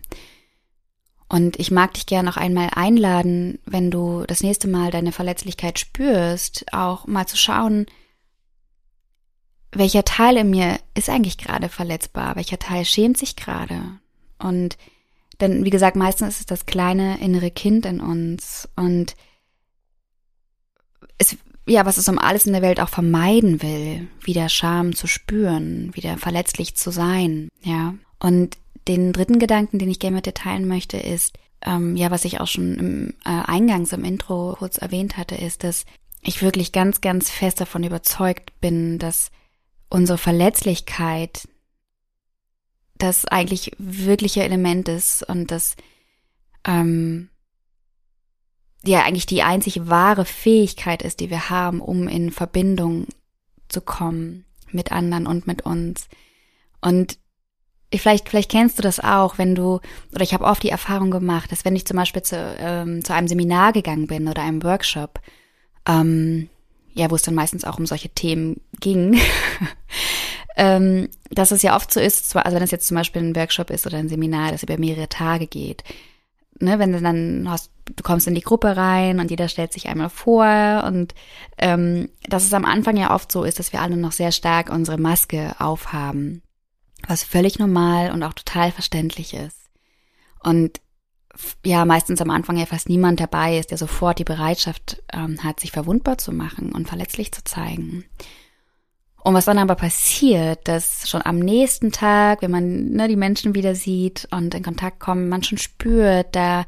Und 1.33 1.59
ich 1.59 1.71
mag 1.71 1.95
dich 1.95 2.05
gerne 2.05 2.29
auch 2.29 2.37
einmal 2.37 2.69
einladen, 2.75 3.57
wenn 3.65 3.89
du 3.89 4.23
das 4.27 4.43
nächste 4.43 4.67
Mal 4.67 4.91
deine 4.91 5.11
Verletzlichkeit 5.11 5.79
spürst, 5.79 6.71
auch 6.71 7.07
mal 7.07 7.25
zu 7.25 7.37
schauen, 7.37 7.87
welcher 9.71 10.05
Teil 10.05 10.37
in 10.37 10.51
mir 10.51 10.79
ist 10.93 11.09
eigentlich 11.09 11.39
gerade 11.39 11.69
verletzbar, 11.69 12.35
welcher 12.35 12.59
Teil 12.59 12.85
schämt 12.85 13.17
sich 13.17 13.35
gerade. 13.35 13.81
Und 14.37 14.77
denn, 15.41 15.65
wie 15.65 15.71
gesagt, 15.71 15.95
meistens 15.95 16.35
ist 16.35 16.39
es 16.41 16.45
das 16.45 16.67
kleine 16.67 17.19
innere 17.19 17.49
Kind 17.49 17.87
in 17.87 17.99
uns 17.99 18.69
und 18.75 19.15
es, 21.17 21.35
ja, 21.65 21.83
was 21.87 21.97
es 21.97 22.07
um 22.07 22.19
alles 22.19 22.45
in 22.45 22.53
der 22.53 22.61
Welt 22.61 22.79
auch 22.79 22.89
vermeiden 22.89 23.63
will, 23.63 24.07
wieder 24.21 24.49
Scham 24.49 24.95
zu 24.95 25.07
spüren, 25.07 25.95
wieder 25.95 26.19
verletzlich 26.19 26.75
zu 26.75 26.91
sein, 26.91 27.49
ja. 27.63 27.95
Und 28.19 28.55
den 28.87 29.13
dritten 29.13 29.39
Gedanken, 29.39 29.79
den 29.79 29.89
ich 29.89 29.99
gerne 29.99 30.17
mit 30.17 30.25
dir 30.25 30.33
teilen 30.33 30.67
möchte, 30.67 30.97
ist, 30.97 31.37
ähm, 31.61 31.95
ja, 31.95 32.11
was 32.11 32.25
ich 32.25 32.39
auch 32.39 32.47
schon 32.47 32.77
im 32.77 33.09
äh, 33.25 33.29
Eingangs 33.45 33.93
im 33.93 34.03
Intro 34.03 34.55
kurz 34.57 34.77
erwähnt 34.77 35.17
hatte, 35.17 35.35
ist, 35.35 35.63
dass 35.63 35.85
ich 36.21 36.41
wirklich 36.41 36.71
ganz, 36.71 37.01
ganz 37.01 37.29
fest 37.29 37.61
davon 37.61 37.83
überzeugt 37.83 38.59
bin, 38.59 38.99
dass 38.99 39.31
unsere 39.89 40.17
Verletzlichkeit 40.17 41.47
das 42.97 43.25
eigentlich 43.25 43.71
wirkliche 43.77 44.43
Element 44.43 44.87
ist 44.87 45.23
und 45.23 45.51
das 45.51 45.75
ähm, 46.65 47.29
ja 48.85 49.03
eigentlich 49.03 49.25
die 49.25 49.43
einzig 49.43 49.87
wahre 49.87 50.25
Fähigkeit 50.25 51.01
ist, 51.01 51.19
die 51.19 51.29
wir 51.29 51.49
haben, 51.49 51.81
um 51.81 52.07
in 52.07 52.31
Verbindung 52.31 53.07
zu 53.69 53.81
kommen 53.81 54.45
mit 54.71 54.91
anderen 54.91 55.27
und 55.27 55.47
mit 55.47 55.63
uns. 55.63 56.07
Und 56.81 57.17
vielleicht, 57.99 58.29
vielleicht 58.29 58.51
kennst 58.51 58.77
du 58.77 58.81
das 58.81 58.99
auch, 58.99 59.37
wenn 59.37 59.55
du, 59.55 59.79
oder 60.13 60.23
ich 60.23 60.33
habe 60.33 60.45
oft 60.45 60.63
die 60.63 60.69
Erfahrung 60.69 61.11
gemacht, 61.11 61.51
dass 61.51 61.65
wenn 61.65 61.75
ich 61.75 61.85
zum 61.85 61.97
Beispiel 61.97 62.21
zu, 62.21 62.35
ähm, 62.59 63.03
zu 63.03 63.13
einem 63.13 63.27
Seminar 63.27 63.73
gegangen 63.73 64.07
bin 64.07 64.27
oder 64.27 64.41
einem 64.41 64.63
Workshop, 64.63 65.19
ähm, 65.87 66.49
ja, 66.93 67.09
wo 67.09 67.15
es 67.15 67.23
dann 67.23 67.35
meistens 67.35 67.65
auch 67.65 67.79
um 67.79 67.85
solche 67.85 68.09
Themen 68.09 68.61
ging, 68.79 69.19
ähm, 70.55 71.09
dass 71.31 71.51
es 71.51 71.61
ja 71.61 71.75
oft 71.75 71.91
so 71.91 71.99
ist, 71.99 72.35
also 72.35 72.55
wenn 72.55 72.63
es 72.63 72.71
jetzt 72.71 72.87
zum 72.87 72.95
Beispiel 72.95 73.21
ein 73.21 73.35
Workshop 73.35 73.69
ist 73.69 73.87
oder 73.87 73.97
ein 73.97 74.09
Seminar, 74.09 74.51
das 74.51 74.63
über 74.63 74.77
mehrere 74.77 75.09
Tage 75.09 75.47
geht, 75.47 75.83
ne, 76.59 76.79
wenn 76.79 76.93
du 76.93 77.01
dann 77.01 77.47
hast, 77.49 77.71
du 77.95 78.03
kommst 78.03 78.27
in 78.27 78.35
die 78.35 78.41
Gruppe 78.41 78.77
rein 78.77 79.19
und 79.19 79.31
jeder 79.31 79.47
stellt 79.47 79.73
sich 79.73 79.87
einmal 79.87 80.09
vor 80.09 80.83
und 80.87 81.15
ähm, 81.57 82.09
dass 82.27 82.45
es 82.45 82.53
am 82.53 82.65
Anfang 82.65 82.97
ja 82.97 83.13
oft 83.13 83.31
so 83.31 83.43
ist, 83.43 83.59
dass 83.59 83.73
wir 83.73 83.81
alle 83.81 83.97
noch 83.97 84.11
sehr 84.11 84.31
stark 84.31 84.69
unsere 84.69 84.97
Maske 84.97 85.55
aufhaben, 85.59 86.42
was 87.07 87.23
völlig 87.23 87.59
normal 87.59 88.11
und 88.11 88.23
auch 88.23 88.33
total 88.33 88.71
verständlich 88.71 89.33
ist. 89.33 89.57
Und 90.39 90.81
ja, 91.65 91.85
meistens 91.85 92.21
am 92.21 92.29
Anfang 92.29 92.57
ja 92.57 92.65
fast 92.65 92.89
niemand 92.89 93.19
dabei 93.19 93.57
ist, 93.57 93.71
der 93.71 93.77
sofort 93.77 94.19
die 94.19 94.23
Bereitschaft 94.23 95.01
ähm, 95.11 95.43
hat, 95.43 95.59
sich 95.59 95.71
verwundbar 95.71 96.17
zu 96.17 96.31
machen 96.31 96.71
und 96.71 96.87
verletzlich 96.87 97.31
zu 97.31 97.43
zeigen. 97.43 98.05
Und 99.23 99.33
was 99.33 99.45
dann 99.45 99.57
aber 99.57 99.75
passiert, 99.75 100.67
dass 100.67 101.09
schon 101.09 101.21
am 101.25 101.39
nächsten 101.39 101.91
Tag, 101.91 102.41
wenn 102.41 102.51
man 102.51 102.89
ne, 102.91 103.07
die 103.07 103.15
Menschen 103.15 103.55
wieder 103.55 103.73
sieht 103.73 104.27
und 104.31 104.53
in 104.53 104.63
Kontakt 104.63 104.99
kommt, 104.99 105.29
man 105.29 105.43
schon 105.43 105.57
spürt, 105.57 106.35
da, 106.35 106.65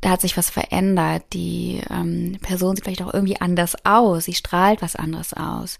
da 0.00 0.10
hat 0.10 0.20
sich 0.20 0.36
was 0.36 0.50
verändert. 0.50 1.24
Die 1.32 1.80
ähm, 1.90 2.38
Person 2.40 2.76
sieht 2.76 2.84
vielleicht 2.84 3.02
auch 3.02 3.12
irgendwie 3.12 3.40
anders 3.40 3.74
aus, 3.84 4.26
sie 4.26 4.34
strahlt 4.34 4.82
was 4.82 4.94
anderes 4.94 5.34
aus. 5.34 5.78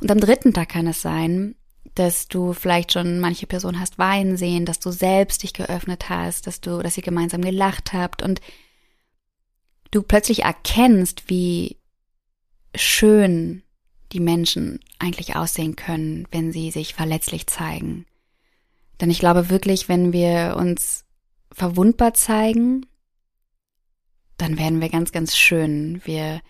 Und 0.00 0.10
am 0.10 0.18
dritten 0.18 0.54
Tag 0.54 0.70
kann 0.70 0.86
es 0.86 1.02
sein, 1.02 1.54
dass 1.94 2.28
du 2.28 2.52
vielleicht 2.52 2.92
schon 2.92 3.20
manche 3.20 3.46
Person 3.46 3.80
hast 3.80 3.98
weinen 3.98 4.36
sehen, 4.36 4.64
dass 4.64 4.80
du 4.80 4.90
selbst 4.90 5.42
dich 5.42 5.52
geöffnet 5.52 6.08
hast, 6.08 6.46
dass 6.46 6.60
du, 6.60 6.82
dass 6.82 6.96
ihr 6.96 7.02
gemeinsam 7.02 7.42
gelacht 7.42 7.92
habt 7.92 8.22
und 8.22 8.40
du 9.90 10.02
plötzlich 10.02 10.44
erkennst, 10.44 11.28
wie 11.28 11.78
schön 12.74 13.62
die 14.12 14.20
Menschen 14.20 14.80
eigentlich 14.98 15.36
aussehen 15.36 15.76
können, 15.76 16.26
wenn 16.30 16.52
sie 16.52 16.70
sich 16.70 16.94
verletzlich 16.94 17.46
zeigen. 17.46 18.06
Denn 19.00 19.10
ich 19.10 19.18
glaube 19.18 19.50
wirklich, 19.50 19.88
wenn 19.88 20.12
wir 20.12 20.56
uns 20.58 21.04
verwundbar 21.52 22.14
zeigen, 22.14 22.86
dann 24.36 24.58
werden 24.58 24.80
wir 24.80 24.88
ganz, 24.88 25.12
ganz 25.12 25.36
schön. 25.36 26.00
Wir, 26.04 26.40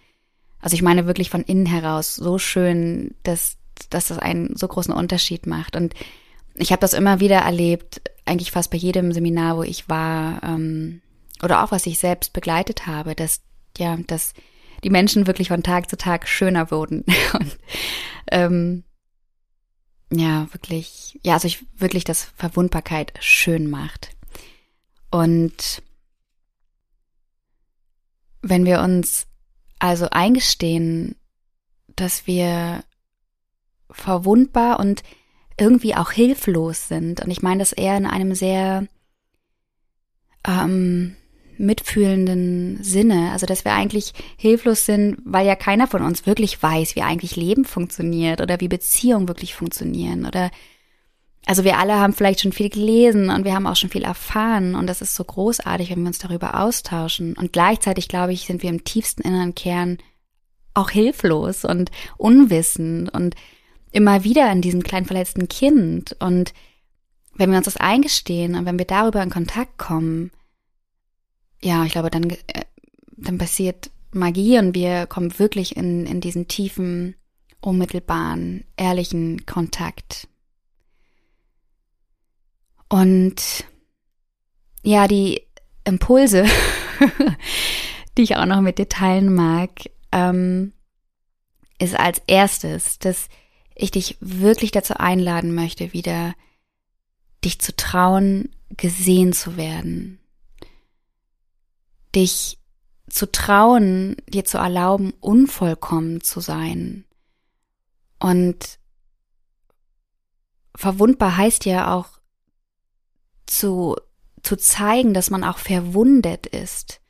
also 0.60 0.74
ich 0.74 0.82
meine 0.82 1.06
wirklich 1.06 1.30
von 1.30 1.42
innen 1.42 1.66
heraus 1.66 2.16
so 2.16 2.38
schön, 2.38 3.14
dass, 3.22 3.56
dass 3.90 4.08
das 4.08 4.18
einen 4.18 4.56
so 4.56 4.68
großen 4.68 4.92
Unterschied 4.92 5.46
macht. 5.46 5.76
Und 5.76 5.94
ich 6.54 6.72
habe 6.72 6.80
das 6.80 6.92
immer 6.92 7.20
wieder 7.20 7.38
erlebt, 7.38 8.02
eigentlich 8.24 8.50
fast 8.50 8.70
bei 8.70 8.76
jedem 8.76 9.12
Seminar, 9.12 9.56
wo 9.56 9.62
ich 9.62 9.88
war, 9.88 10.42
ähm, 10.42 11.00
oder 11.42 11.64
auch 11.64 11.72
was 11.72 11.86
ich 11.86 11.98
selbst 11.98 12.32
begleitet 12.32 12.86
habe, 12.86 13.14
dass 13.14 13.40
ja, 13.78 13.96
dass 14.06 14.34
die 14.84 14.90
Menschen 14.90 15.26
wirklich 15.26 15.48
von 15.48 15.62
Tag 15.62 15.90
zu 15.90 15.96
Tag 15.96 16.28
schöner 16.28 16.70
wurden. 16.70 17.04
Und 17.32 17.58
ähm, 18.30 18.84
ja, 20.12 20.48
wirklich, 20.52 21.18
ja, 21.22 21.34
also 21.34 21.46
ich 21.46 21.64
wirklich, 21.76 22.04
dass 22.04 22.24
Verwundbarkeit 22.36 23.12
schön 23.20 23.70
macht. 23.70 24.10
Und 25.10 25.82
wenn 28.42 28.64
wir 28.64 28.80
uns 28.80 29.26
also 29.78 30.08
eingestehen, 30.10 31.16
dass 31.96 32.26
wir 32.26 32.84
verwundbar 33.92 34.80
und 34.80 35.02
irgendwie 35.58 35.94
auch 35.94 36.10
hilflos 36.10 36.88
sind, 36.88 37.20
und 37.20 37.30
ich 37.30 37.42
meine 37.42 37.58
das 37.58 37.72
eher 37.72 37.96
in 37.96 38.06
einem 38.06 38.34
sehr 38.34 38.86
ähm, 40.46 41.16
mitfühlenden 41.58 42.82
Sinne. 42.82 43.30
Also, 43.32 43.44
dass 43.46 43.64
wir 43.64 43.74
eigentlich 43.74 44.14
hilflos 44.36 44.86
sind, 44.86 45.18
weil 45.24 45.46
ja 45.46 45.54
keiner 45.54 45.86
von 45.86 46.02
uns 46.02 46.26
wirklich 46.26 46.62
weiß, 46.62 46.96
wie 46.96 47.02
eigentlich 47.02 47.36
Leben 47.36 47.66
funktioniert 47.66 48.40
oder 48.40 48.60
wie 48.60 48.68
Beziehungen 48.68 49.28
wirklich 49.28 49.54
funktionieren 49.54 50.24
oder 50.24 50.50
also 51.46 51.64
wir 51.64 51.78
alle 51.78 51.98
haben 51.98 52.12
vielleicht 52.12 52.40
schon 52.40 52.52
viel 52.52 52.68
gelesen 52.68 53.30
und 53.30 53.44
wir 53.44 53.54
haben 53.54 53.66
auch 53.66 53.76
schon 53.76 53.90
viel 53.90 54.02
erfahren 54.02 54.74
und 54.74 54.86
das 54.86 55.00
ist 55.00 55.14
so 55.14 55.24
großartig, 55.24 55.90
wenn 55.90 56.02
wir 56.02 56.08
uns 56.08 56.18
darüber 56.18 56.60
austauschen. 56.60 57.34
Und 57.36 57.52
gleichzeitig, 57.52 58.08
glaube 58.08 58.32
ich, 58.32 58.42
sind 58.42 58.62
wir 58.62 58.70
im 58.70 58.84
tiefsten 58.84 59.22
inneren 59.22 59.54
Kern 59.54 59.98
auch 60.74 60.90
hilflos 60.90 61.64
und 61.64 61.90
unwissend 62.18 63.12
und 63.12 63.34
immer 63.92 64.24
wieder 64.24 64.50
in 64.52 64.62
diesem 64.62 64.82
kleinen 64.82 65.06
verletzten 65.06 65.48
Kind. 65.48 66.16
Und 66.20 66.52
wenn 67.34 67.50
wir 67.50 67.58
uns 67.58 67.66
das 67.66 67.76
eingestehen 67.76 68.54
und 68.54 68.66
wenn 68.66 68.78
wir 68.78 68.86
darüber 68.86 69.22
in 69.22 69.30
Kontakt 69.30 69.78
kommen, 69.78 70.30
ja, 71.62 71.84
ich 71.84 71.92
glaube, 71.92 72.10
dann, 72.10 72.30
äh, 72.30 72.64
dann 73.16 73.38
passiert 73.38 73.90
Magie 74.12 74.58
und 74.58 74.74
wir 74.74 75.06
kommen 75.06 75.38
wirklich 75.38 75.76
in, 75.76 76.06
in 76.06 76.20
diesen 76.20 76.48
tiefen, 76.48 77.14
unmittelbaren, 77.60 78.64
ehrlichen 78.76 79.44
Kontakt. 79.46 80.26
Und 82.88 83.64
ja, 84.82 85.06
die 85.06 85.42
Impulse, 85.84 86.44
die 88.18 88.22
ich 88.22 88.36
auch 88.36 88.46
noch 88.46 88.60
mit 88.60 88.78
dir 88.78 88.88
teilen 88.88 89.32
mag, 89.32 89.70
ähm, 90.10 90.72
ist 91.78 91.98
als 91.98 92.20
erstes, 92.26 92.98
dass 92.98 93.28
ich 93.82 93.90
dich 93.90 94.16
wirklich 94.20 94.70
dazu 94.70 94.94
einladen 94.94 95.54
möchte, 95.54 95.92
wieder 95.92 96.34
dich 97.44 97.60
zu 97.60 97.74
trauen, 97.74 98.54
gesehen 98.76 99.32
zu 99.32 99.56
werden. 99.56 100.20
Dich 102.14 102.58
zu 103.08 103.30
trauen, 103.30 104.16
dir 104.28 104.44
zu 104.44 104.58
erlauben, 104.58 105.12
unvollkommen 105.20 106.20
zu 106.20 106.40
sein. 106.40 107.04
Und 108.18 108.78
verwundbar 110.76 111.36
heißt 111.36 111.64
ja 111.64 111.94
auch 111.94 112.08
zu, 113.46 113.96
zu 114.42 114.56
zeigen, 114.56 115.14
dass 115.14 115.30
man 115.30 115.42
auch 115.42 115.58
verwundet 115.58 116.46
ist. 116.46 117.00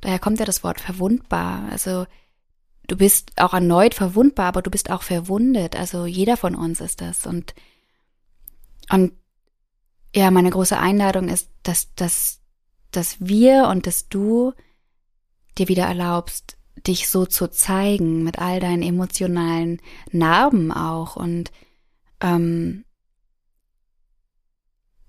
Daher 0.00 0.18
kommt 0.18 0.38
ja 0.38 0.46
das 0.46 0.64
Wort 0.64 0.80
verwundbar. 0.80 1.68
Also 1.70 2.06
du 2.86 2.96
bist 2.96 3.32
auch 3.36 3.54
erneut 3.54 3.94
verwundbar, 3.94 4.46
aber 4.46 4.62
du 4.62 4.70
bist 4.70 4.90
auch 4.90 5.02
verwundet. 5.02 5.76
Also 5.76 6.06
jeder 6.06 6.36
von 6.36 6.54
uns 6.54 6.80
ist 6.80 7.00
das. 7.00 7.26
Und, 7.26 7.54
und 8.90 9.12
ja, 10.14 10.30
meine 10.30 10.50
große 10.50 10.78
Einladung 10.78 11.28
ist, 11.28 11.50
dass, 11.62 11.94
dass, 11.94 12.40
dass 12.90 13.16
wir 13.20 13.68
und 13.68 13.86
dass 13.86 14.08
du 14.08 14.52
dir 15.58 15.68
wieder 15.68 15.84
erlaubst, 15.84 16.56
dich 16.86 17.08
so 17.08 17.26
zu 17.26 17.48
zeigen 17.50 18.24
mit 18.24 18.38
all 18.38 18.60
deinen 18.60 18.82
emotionalen 18.82 19.80
Narben 20.10 20.72
auch 20.72 21.16
und 21.16 21.52
ähm, 22.20 22.84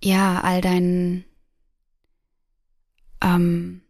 ja, 0.04 0.42
all 0.42 0.60
deinen 0.62 1.24
ähm, 3.22 3.83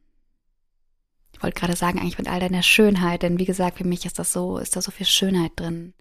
wollte 1.44 1.60
gerade 1.60 1.76
sagen, 1.76 2.00
eigentlich 2.00 2.18
mit 2.18 2.28
all 2.28 2.40
deiner 2.40 2.64
Schönheit, 2.64 3.24
denn 3.24 3.40
wie 3.40 3.46
gesagt, 3.46 3.78
für 3.78 3.88
mich 3.88 4.06
ist 4.06 4.20
das 4.20 4.32
so, 4.32 4.58
ist 4.58 4.76
da 4.76 4.82
so 4.82 4.92
viel 4.92 5.06
Schönheit 5.06 5.52
drin. 5.56 5.94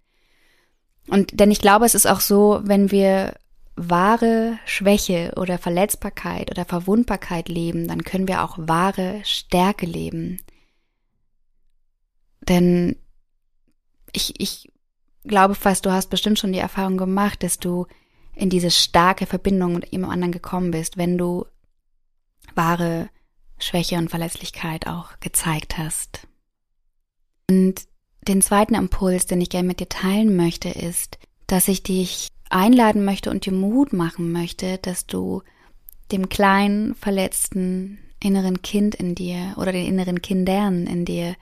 Und 1.08 1.38
denn 1.38 1.50
ich 1.50 1.60
glaube, 1.60 1.84
es 1.84 1.94
ist 1.94 2.06
auch 2.06 2.20
so, 2.20 2.60
wenn 2.62 2.90
wir 2.90 3.34
wahre 3.74 4.58
Schwäche 4.66 5.32
oder 5.36 5.58
Verletzbarkeit 5.58 6.50
oder 6.50 6.64
Verwundbarkeit 6.64 7.48
leben, 7.48 7.88
dann 7.88 8.04
können 8.04 8.28
wir 8.28 8.44
auch 8.44 8.56
wahre 8.58 9.20
Stärke 9.24 9.86
leben. 9.86 10.40
Denn 12.42 12.96
ich, 14.12 14.40
ich 14.40 14.70
glaube 15.24 15.54
fast, 15.54 15.86
du 15.86 15.92
hast 15.92 16.10
bestimmt 16.10 16.38
schon 16.38 16.52
die 16.52 16.58
Erfahrung 16.58 16.98
gemacht, 16.98 17.42
dass 17.42 17.58
du 17.58 17.86
in 18.34 18.50
diese 18.50 18.70
starke 18.70 19.26
Verbindung 19.26 19.74
mit 19.74 19.92
jemand 19.92 20.12
anderen 20.12 20.32
gekommen 20.32 20.70
bist, 20.70 20.96
wenn 20.96 21.18
du 21.18 21.46
wahre 22.54 23.08
Schwäche 23.62 23.96
und 23.96 24.10
Verletzlichkeit 24.10 24.86
auch 24.86 25.18
gezeigt 25.20 25.78
hast. 25.78 26.26
Und 27.48 27.82
den 28.28 28.40
zweiten 28.40 28.74
Impuls, 28.74 29.26
den 29.26 29.40
ich 29.40 29.50
gerne 29.50 29.68
mit 29.68 29.80
dir 29.80 29.88
teilen 29.88 30.36
möchte, 30.36 30.68
ist, 30.68 31.18
dass 31.46 31.68
ich 31.68 31.82
dich 31.82 32.28
einladen 32.50 33.04
möchte 33.04 33.30
und 33.30 33.46
dir 33.46 33.52
Mut 33.52 33.92
machen 33.92 34.30
möchte, 34.32 34.78
dass 34.78 35.06
du 35.06 35.42
dem 36.12 36.28
kleinen, 36.28 36.94
verletzten 36.94 37.98
inneren 38.20 38.62
Kind 38.62 38.94
in 38.94 39.14
dir 39.14 39.54
oder 39.56 39.72
den 39.72 39.86
inneren 39.86 40.22
Kindern 40.22 40.86
in 40.86 41.04
dir 41.04 41.34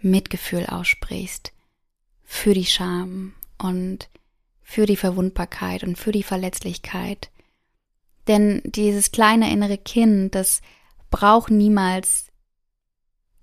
Mitgefühl 0.00 0.66
aussprichst 0.66 1.52
für 2.24 2.54
die 2.54 2.66
Scham 2.66 3.34
und 3.58 4.10
für 4.62 4.86
die 4.86 4.96
Verwundbarkeit 4.96 5.84
und 5.84 5.96
für 5.96 6.12
die 6.12 6.22
Verletzlichkeit. 6.22 7.30
Denn 8.26 8.62
dieses 8.64 9.12
kleine 9.12 9.52
innere 9.52 9.78
Kind, 9.78 10.34
das 10.34 10.60
braucht 11.14 11.52
niemals 11.52 12.26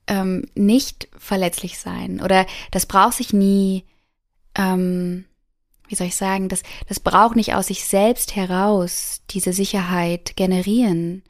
ähm, 0.05 0.45
nicht 0.55 1.07
verletzlich 1.17 1.79
sein 1.79 2.19
oder 2.19 2.45
das 2.71 2.85
braucht 2.85 3.13
sich 3.13 3.31
nie, 3.31 3.85
ähm, 4.55 5.23
wie 5.87 5.95
soll 5.95 6.07
ich 6.07 6.17
sagen, 6.17 6.49
das, 6.49 6.63
das 6.89 6.99
braucht 6.99 7.37
nicht 7.37 7.55
aus 7.55 7.67
sich 7.67 7.85
selbst 7.85 8.35
heraus 8.35 9.21
diese 9.29 9.53
Sicherheit 9.53 10.35
generieren. 10.35 11.23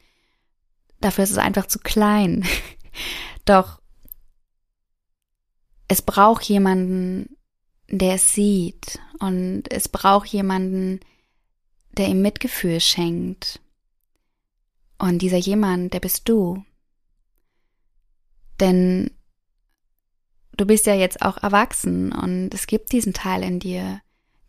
Dafür 1.00 1.22
ist 1.22 1.30
es 1.30 1.38
einfach 1.38 1.66
zu 1.66 1.78
klein. 1.78 2.44
Doch 3.44 3.80
es 5.86 6.02
braucht 6.02 6.42
jemanden, 6.42 7.36
der 7.88 8.14
es 8.14 8.32
sieht 8.32 8.98
und 9.20 9.70
es 9.70 9.88
braucht 9.88 10.26
jemanden, 10.26 10.98
der 11.92 12.08
ihm 12.08 12.20
Mitgefühl 12.20 12.80
schenkt. 12.80 13.61
Und 15.02 15.18
dieser 15.18 15.36
jemand, 15.36 15.94
der 15.94 15.98
bist 15.98 16.28
du. 16.28 16.64
Denn 18.60 19.10
du 20.56 20.64
bist 20.64 20.86
ja 20.86 20.94
jetzt 20.94 21.22
auch 21.22 21.42
erwachsen 21.42 22.12
und 22.12 22.54
es 22.54 22.68
gibt 22.68 22.92
diesen 22.92 23.12
Teil 23.12 23.42
in 23.42 23.58
dir, 23.58 24.00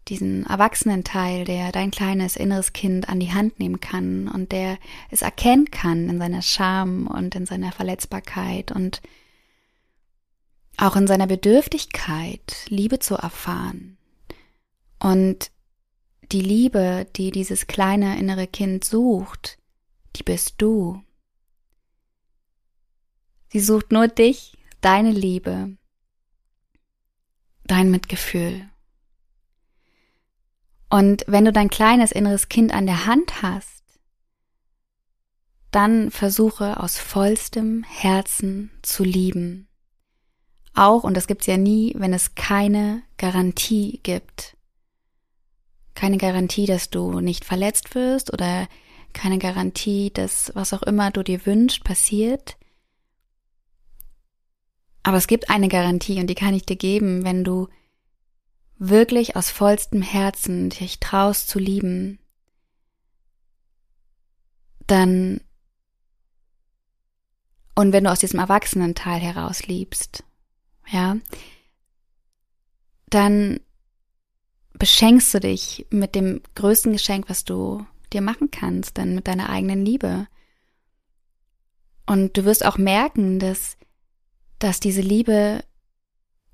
diesen 0.09 0.45
erwachsenen 0.45 1.03
Teil, 1.03 1.43
der 1.43 1.71
dein 1.71 1.89
kleines 1.89 2.35
inneres 2.35 2.71
Kind 2.71 3.09
an 3.09 3.19
die 3.19 3.33
Hand 3.33 3.59
nehmen 3.59 3.79
kann 3.79 4.27
und 4.27 4.51
der 4.51 4.77
es 5.09 5.23
erkennen 5.23 5.71
kann 5.71 6.07
in 6.07 6.19
seiner 6.19 6.43
Scham 6.43 7.07
und 7.07 7.33
in 7.33 7.47
seiner 7.47 7.71
Verletzbarkeit 7.71 8.71
und 8.71 9.01
auch 10.77 10.95
in 10.95 11.07
seiner 11.07 11.25
Bedürftigkeit, 11.25 12.67
Liebe 12.69 12.99
zu 12.99 13.15
erfahren. 13.15 13.97
Und 14.99 15.49
die 16.31 16.41
Liebe, 16.41 17.07
die 17.15 17.31
dieses 17.31 17.65
kleine 17.65 18.19
innere 18.19 18.45
Kind 18.45 18.85
sucht, 18.85 19.57
die 20.15 20.23
bist 20.23 20.55
du. 20.57 21.03
Sie 23.49 23.59
sucht 23.59 23.91
nur 23.91 24.07
dich, 24.07 24.57
deine 24.81 25.11
Liebe, 25.11 25.77
dein 27.65 27.91
Mitgefühl. 27.91 28.69
Und 30.89 31.23
wenn 31.27 31.45
du 31.45 31.51
dein 31.51 31.69
kleines 31.69 32.11
inneres 32.11 32.49
Kind 32.49 32.73
an 32.73 32.85
der 32.85 33.05
Hand 33.05 33.41
hast, 33.41 33.83
dann 35.71 36.11
versuche 36.11 36.79
aus 36.79 36.97
vollstem 36.97 37.83
Herzen 37.83 38.71
zu 38.83 39.03
lieben 39.03 39.67
auch, 40.73 41.03
und 41.03 41.15
das 41.15 41.27
gibt's 41.27 41.45
ja 41.45 41.57
nie, 41.57 41.93
wenn 41.97 42.13
es 42.13 42.35
keine 42.35 43.03
Garantie 43.17 43.99
gibt. 44.03 44.57
Keine 45.93 46.17
Garantie, 46.17 46.65
dass 46.65 46.89
du 46.89 47.19
nicht 47.19 47.45
verletzt 47.45 47.93
wirst 47.93 48.33
oder 48.33 48.67
keine 49.13 49.37
Garantie, 49.37 50.11
dass 50.11 50.51
was 50.55 50.73
auch 50.73 50.83
immer 50.83 51.11
du 51.11 51.23
dir 51.23 51.45
wünschst, 51.45 51.83
passiert. 51.83 52.57
Aber 55.03 55.17
es 55.17 55.27
gibt 55.27 55.49
eine 55.49 55.67
Garantie 55.67 56.19
und 56.19 56.27
die 56.27 56.35
kann 56.35 56.53
ich 56.53 56.65
dir 56.65 56.77
geben, 56.77 57.23
wenn 57.23 57.43
du 57.43 57.67
wirklich 58.77 59.35
aus 59.35 59.49
vollstem 59.49 60.01
Herzen 60.01 60.69
dich 60.69 60.99
traust 60.99 61.47
zu 61.47 61.59
lieben, 61.59 62.19
dann 64.87 65.41
und 67.75 67.91
wenn 67.91 68.03
du 68.03 68.11
aus 68.11 68.19
diesem 68.19 68.39
Erwachsenenteil 68.39 69.19
heraus 69.19 69.65
liebst, 69.65 70.23
ja, 70.91 71.17
dann 73.07 73.59
beschenkst 74.73 75.33
du 75.33 75.39
dich 75.39 75.85
mit 75.89 76.13
dem 76.13 76.41
größten 76.55 76.91
Geschenk, 76.91 77.29
was 77.29 77.45
du 77.45 77.85
dir 78.13 78.21
machen 78.21 78.51
kannst, 78.51 78.97
dann 78.97 79.15
mit 79.15 79.27
deiner 79.27 79.49
eigenen 79.49 79.85
Liebe. 79.85 80.27
Und 82.05 82.37
du 82.37 82.45
wirst 82.45 82.65
auch 82.65 82.77
merken, 82.77 83.39
dass, 83.39 83.77
dass 84.59 84.79
diese 84.79 85.01
Liebe, 85.01 85.63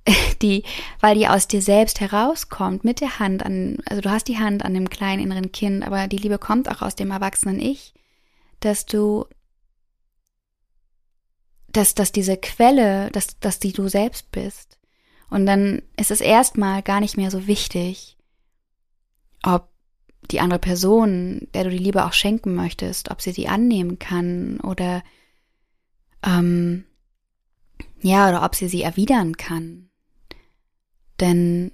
die, 0.42 0.64
weil 1.00 1.16
die 1.16 1.28
aus 1.28 1.48
dir 1.48 1.62
selbst 1.62 2.00
herauskommt, 2.00 2.84
mit 2.84 3.02
der 3.02 3.20
Hand 3.20 3.44
an, 3.44 3.78
also 3.86 4.02
du 4.02 4.10
hast 4.10 4.28
die 4.28 4.38
Hand 4.38 4.64
an 4.64 4.74
dem 4.74 4.90
kleinen 4.90 5.24
inneren 5.24 5.52
Kind, 5.52 5.86
aber 5.86 6.08
die 6.08 6.18
Liebe 6.18 6.38
kommt 6.38 6.70
auch 6.70 6.82
aus 6.82 6.96
dem 6.96 7.12
erwachsenen 7.12 7.60
Ich, 7.60 7.94
dass 8.60 8.86
du 8.86 9.26
dass, 11.72 11.94
dass 11.94 12.12
diese 12.12 12.38
Quelle, 12.38 13.12
dass, 13.12 13.40
dass 13.40 13.60
die 13.60 13.74
du 13.74 13.88
selbst 13.88 14.32
bist. 14.32 14.78
Und 15.30 15.46
dann 15.46 15.82
ist 15.98 16.12
es 16.12 16.22
erstmal 16.22 16.82
gar 16.82 17.00
nicht 17.00 17.18
mehr 17.18 17.32
so 17.32 17.48
wichtig, 17.48 18.18
ob 19.44 19.70
die 20.22 20.40
andere 20.40 20.60
Person, 20.60 21.48
der 21.54 21.64
du 21.64 21.70
die 21.70 21.78
Liebe 21.78 22.06
auch 22.06 22.14
schenken 22.14 22.54
möchtest, 22.54 23.10
ob 23.10 23.22
sie 23.22 23.32
sie 23.32 23.48
annehmen 23.48 24.00
kann 24.00 24.60
oder 24.60 25.04
ähm, 26.24 26.86
ja, 28.02 28.30
oder 28.30 28.44
ob 28.44 28.56
sie 28.56 28.68
sie 28.68 28.82
erwidern 28.82 29.38
kann. 29.38 29.90
Denn 31.20 31.72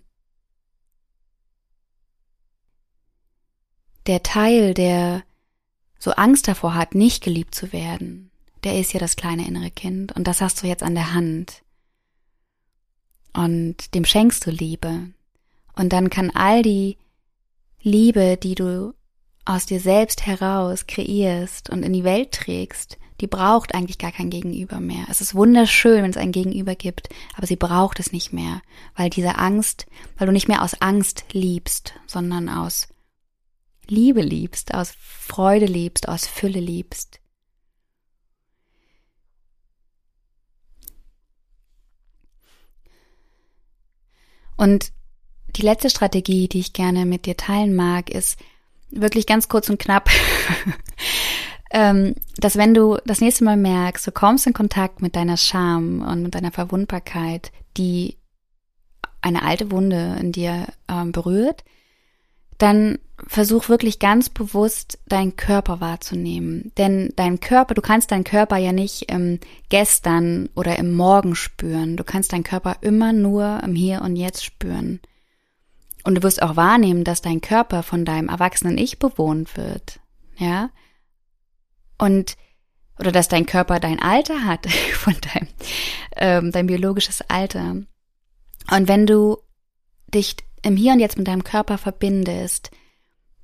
der 4.08 4.24
Teil, 4.24 4.74
der 4.74 5.24
so 6.00 6.12
Angst 6.12 6.48
davor 6.48 6.76
hat, 6.76 6.96
nicht 6.96 7.24
geliebt 7.24 7.56
zu 7.56 7.74
werden, 7.74 8.32
der 8.64 8.80
ist 8.80 8.94
ja 8.94 9.00
das 9.00 9.16
kleine 9.16 9.48
innere 9.48 9.72
Kind 9.72 10.12
und 10.16 10.26
das 10.28 10.42
hast 10.42 10.64
du 10.64 10.68
jetzt 10.68 10.84
an 10.84 10.96
der 10.96 11.14
Hand. 11.14 11.64
Und 13.34 13.94
dem 13.94 14.06
schenkst 14.06 14.46
du 14.46 14.52
Liebe. 14.52 15.10
Und 15.76 15.92
dann 15.92 16.10
kann 16.10 16.32
all 16.32 16.62
die 16.62 16.98
Liebe, 17.86 18.36
die 18.36 18.56
du 18.56 18.96
aus 19.46 19.68
dir 19.68 19.80
selbst 19.80 20.26
heraus 20.26 20.88
kreierst 20.88 21.70
und 21.70 21.84
in 21.84 21.94
die 21.94 22.04
Welt 22.04 22.32
trägst, 22.32 22.98
die 23.22 23.28
braucht 23.28 23.76
eigentlich 23.76 24.00
gar 24.00 24.12
kein 24.12 24.32
Gegenüber 24.32 24.80
mehr. 24.80 25.06
Es 25.08 25.22
ist 25.22 25.36
wunderschön, 25.36 26.02
wenn 26.02 26.10
es 26.10 26.18
ein 26.18 26.32
Gegenüber 26.32 26.74
gibt, 26.74 27.10
aber 27.36 27.46
sie 27.46 27.56
braucht 27.56 28.00
es 28.00 28.12
nicht 28.12 28.34
mehr, 28.34 28.64
weil 28.96 29.12
diese 29.12 29.38
Angst, 29.38 29.86
weil 30.18 30.26
du 30.26 30.34
nicht 30.34 30.48
mehr 30.48 30.64
aus 30.64 30.82
Angst 30.82 31.26
liebst, 31.32 31.94
sondern 32.08 32.50
aus 32.50 32.88
Liebe 33.86 34.22
liebst, 34.22 34.74
aus 34.74 34.92
Freude 35.00 35.68
liebst, 35.68 36.10
aus 36.10 36.26
Fülle 36.26 36.60
liebst. 36.60 37.20
Und 44.58 44.92
die 45.56 45.62
letzte 45.62 45.90
Strategie, 45.90 46.48
die 46.48 46.60
ich 46.60 46.74
gerne 46.74 47.06
mit 47.06 47.26
dir 47.26 47.38
teilen 47.38 47.76
mag, 47.76 48.10
ist 48.10 48.40
wirklich 48.92 49.26
ganz 49.26 49.48
kurz 49.48 49.70
und 49.70 49.80
knapp, 49.80 50.10
ähm, 51.72 52.16
dass 52.38 52.58
wenn 52.58 52.74
du 52.74 52.98
das 53.06 53.22
nächste 53.22 53.44
Mal 53.44 53.58
merkst, 53.58 54.06
du 54.06 54.12
kommst 54.12 54.48
in 54.48 54.54
Kontakt 54.54 55.02
mit 55.02 55.16
deiner 55.16 55.38
Scham 55.38 56.02
und 56.02 56.24
mit 56.24 56.36
deiner 56.36 56.52
Verwundbarkeit, 56.52 57.52
die 57.78 58.18
eine 59.22 59.44
alte 59.44 59.72
Wunde 59.72 60.18
in 60.20 60.32
dir 60.32 60.68
ähm, 60.88 61.12
berührt, 61.12 61.64
dann 62.58 63.00
versuch 63.28 63.70
wirklich 63.70 64.00
ganz 64.00 64.30
bewusst 64.30 65.00
deinen 65.08 65.36
Körper 65.36 65.82
wahrzunehmen. 65.82 66.72
Denn 66.78 67.12
dein 67.16 67.40
Körper, 67.40 67.74
du 67.74 67.82
kannst 67.82 68.12
deinen 68.12 68.24
Körper 68.24 68.58
ja 68.58 68.72
nicht 68.72 69.12
im 69.12 69.40
Gestern 69.70 70.50
oder 70.56 70.78
im 70.78 70.94
Morgen 70.94 71.36
spüren. 71.36 71.98
Du 71.98 72.04
kannst 72.04 72.34
deinen 72.34 72.44
Körper 72.44 72.78
immer 72.82 73.14
nur 73.14 73.62
im 73.64 73.74
Hier 73.74 74.02
und 74.02 74.16
Jetzt 74.16 74.46
spüren. 74.46 75.00
Und 76.06 76.16
du 76.16 76.24
wirst 76.24 76.42
auch 76.42 76.56
wahrnehmen, 76.56 77.04
dass 77.04 77.24
dein 77.24 77.42
Körper 77.42 77.82
von 77.82 78.06
deinem 78.06 78.30
erwachsenen 78.30 78.78
Ich 78.78 79.00
bewohnt 79.00 79.58
wird. 79.58 80.00
Ja? 80.38 80.70
Und, 81.98 82.38
oder 83.00 83.12
dass 83.12 83.28
dein 83.28 83.48
Körper 83.48 83.80
dein 83.80 84.00
Alter 84.00 84.46
hat, 84.46 84.70
von 84.94 85.16
deinem, 85.34 85.48
ähm, 86.16 86.52
dein 86.52 86.68
biologisches 86.68 87.22
Alter. 87.22 87.78
Und 88.72 88.88
wenn 88.88 89.08
du 89.08 89.38
dich 90.14 90.38
im 90.62 90.78
Hier 90.78 90.94
und 90.94 91.00
Jetzt 91.00 91.18
mit 91.18 91.28
deinem 91.28 91.44
Körper 91.44 91.80
verbindest, 91.80 92.70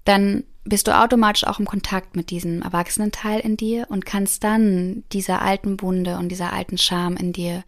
dann 0.06 0.44
bist 0.64 0.88
du 0.88 0.96
automatisch 0.96 1.46
auch 1.46 1.60
im 1.60 1.66
Kontakt 1.66 2.16
mit 2.16 2.30
diesem 2.30 2.62
erwachsenen 2.62 3.12
Teil 3.12 3.40
in 3.40 3.58
dir 3.58 3.88
und 3.90 4.06
kannst 4.06 4.44
dann 4.44 5.04
dieser 5.12 5.42
alten 5.42 5.82
Wunde 5.82 6.18
und 6.18 6.30
dieser 6.30 6.54
alten 6.54 6.78
Scham 6.78 7.18
in 7.18 7.34
dir 7.34 7.64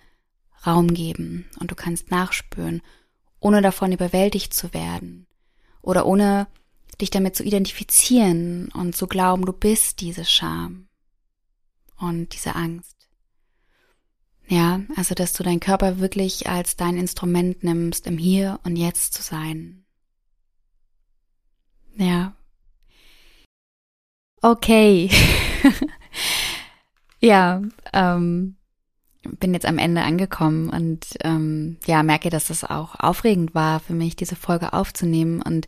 Raum 0.65 0.93
geben 0.93 1.49
und 1.59 1.71
du 1.71 1.75
kannst 1.75 2.11
nachspüren, 2.11 2.81
ohne 3.43 3.61
davon 3.61 3.91
überwältigt 3.91 4.53
zu 4.53 4.73
werden 4.73 5.27
oder 5.81 6.05
ohne 6.05 6.47
dich 7.01 7.09
damit 7.09 7.35
zu 7.35 7.43
identifizieren 7.43 8.69
und 8.73 8.95
zu 8.95 9.07
glauben, 9.07 9.45
du 9.45 9.53
bist 9.53 9.99
diese 9.99 10.25
Scham 10.25 10.87
und 11.97 12.33
diese 12.33 12.55
Angst. 12.55 13.09
Ja, 14.47 14.81
also 14.95 15.15
dass 15.15 15.33
du 15.33 15.43
deinen 15.43 15.59
Körper 15.59 15.99
wirklich 15.99 16.47
als 16.47 16.75
dein 16.75 16.97
Instrument 16.97 17.63
nimmst, 17.63 18.07
im 18.07 18.17
Hier 18.17 18.59
und 18.63 18.75
Jetzt 18.75 19.13
zu 19.13 19.21
sein. 19.21 19.85
Ja. 21.95 22.35
Okay. 24.41 25.09
ja, 27.19 27.61
ähm, 27.93 28.57
bin 29.23 29.53
jetzt 29.53 29.65
am 29.65 29.77
Ende 29.77 30.01
angekommen 30.01 30.69
und 30.69 31.05
ähm, 31.23 31.77
ja, 31.85 32.03
merke, 32.03 32.29
dass 32.29 32.47
das 32.47 32.63
auch 32.63 32.95
aufregend 32.99 33.55
war 33.55 33.79
für 33.79 33.93
mich, 33.93 34.15
diese 34.15 34.35
Folge 34.35 34.73
aufzunehmen. 34.73 35.41
Und 35.41 35.67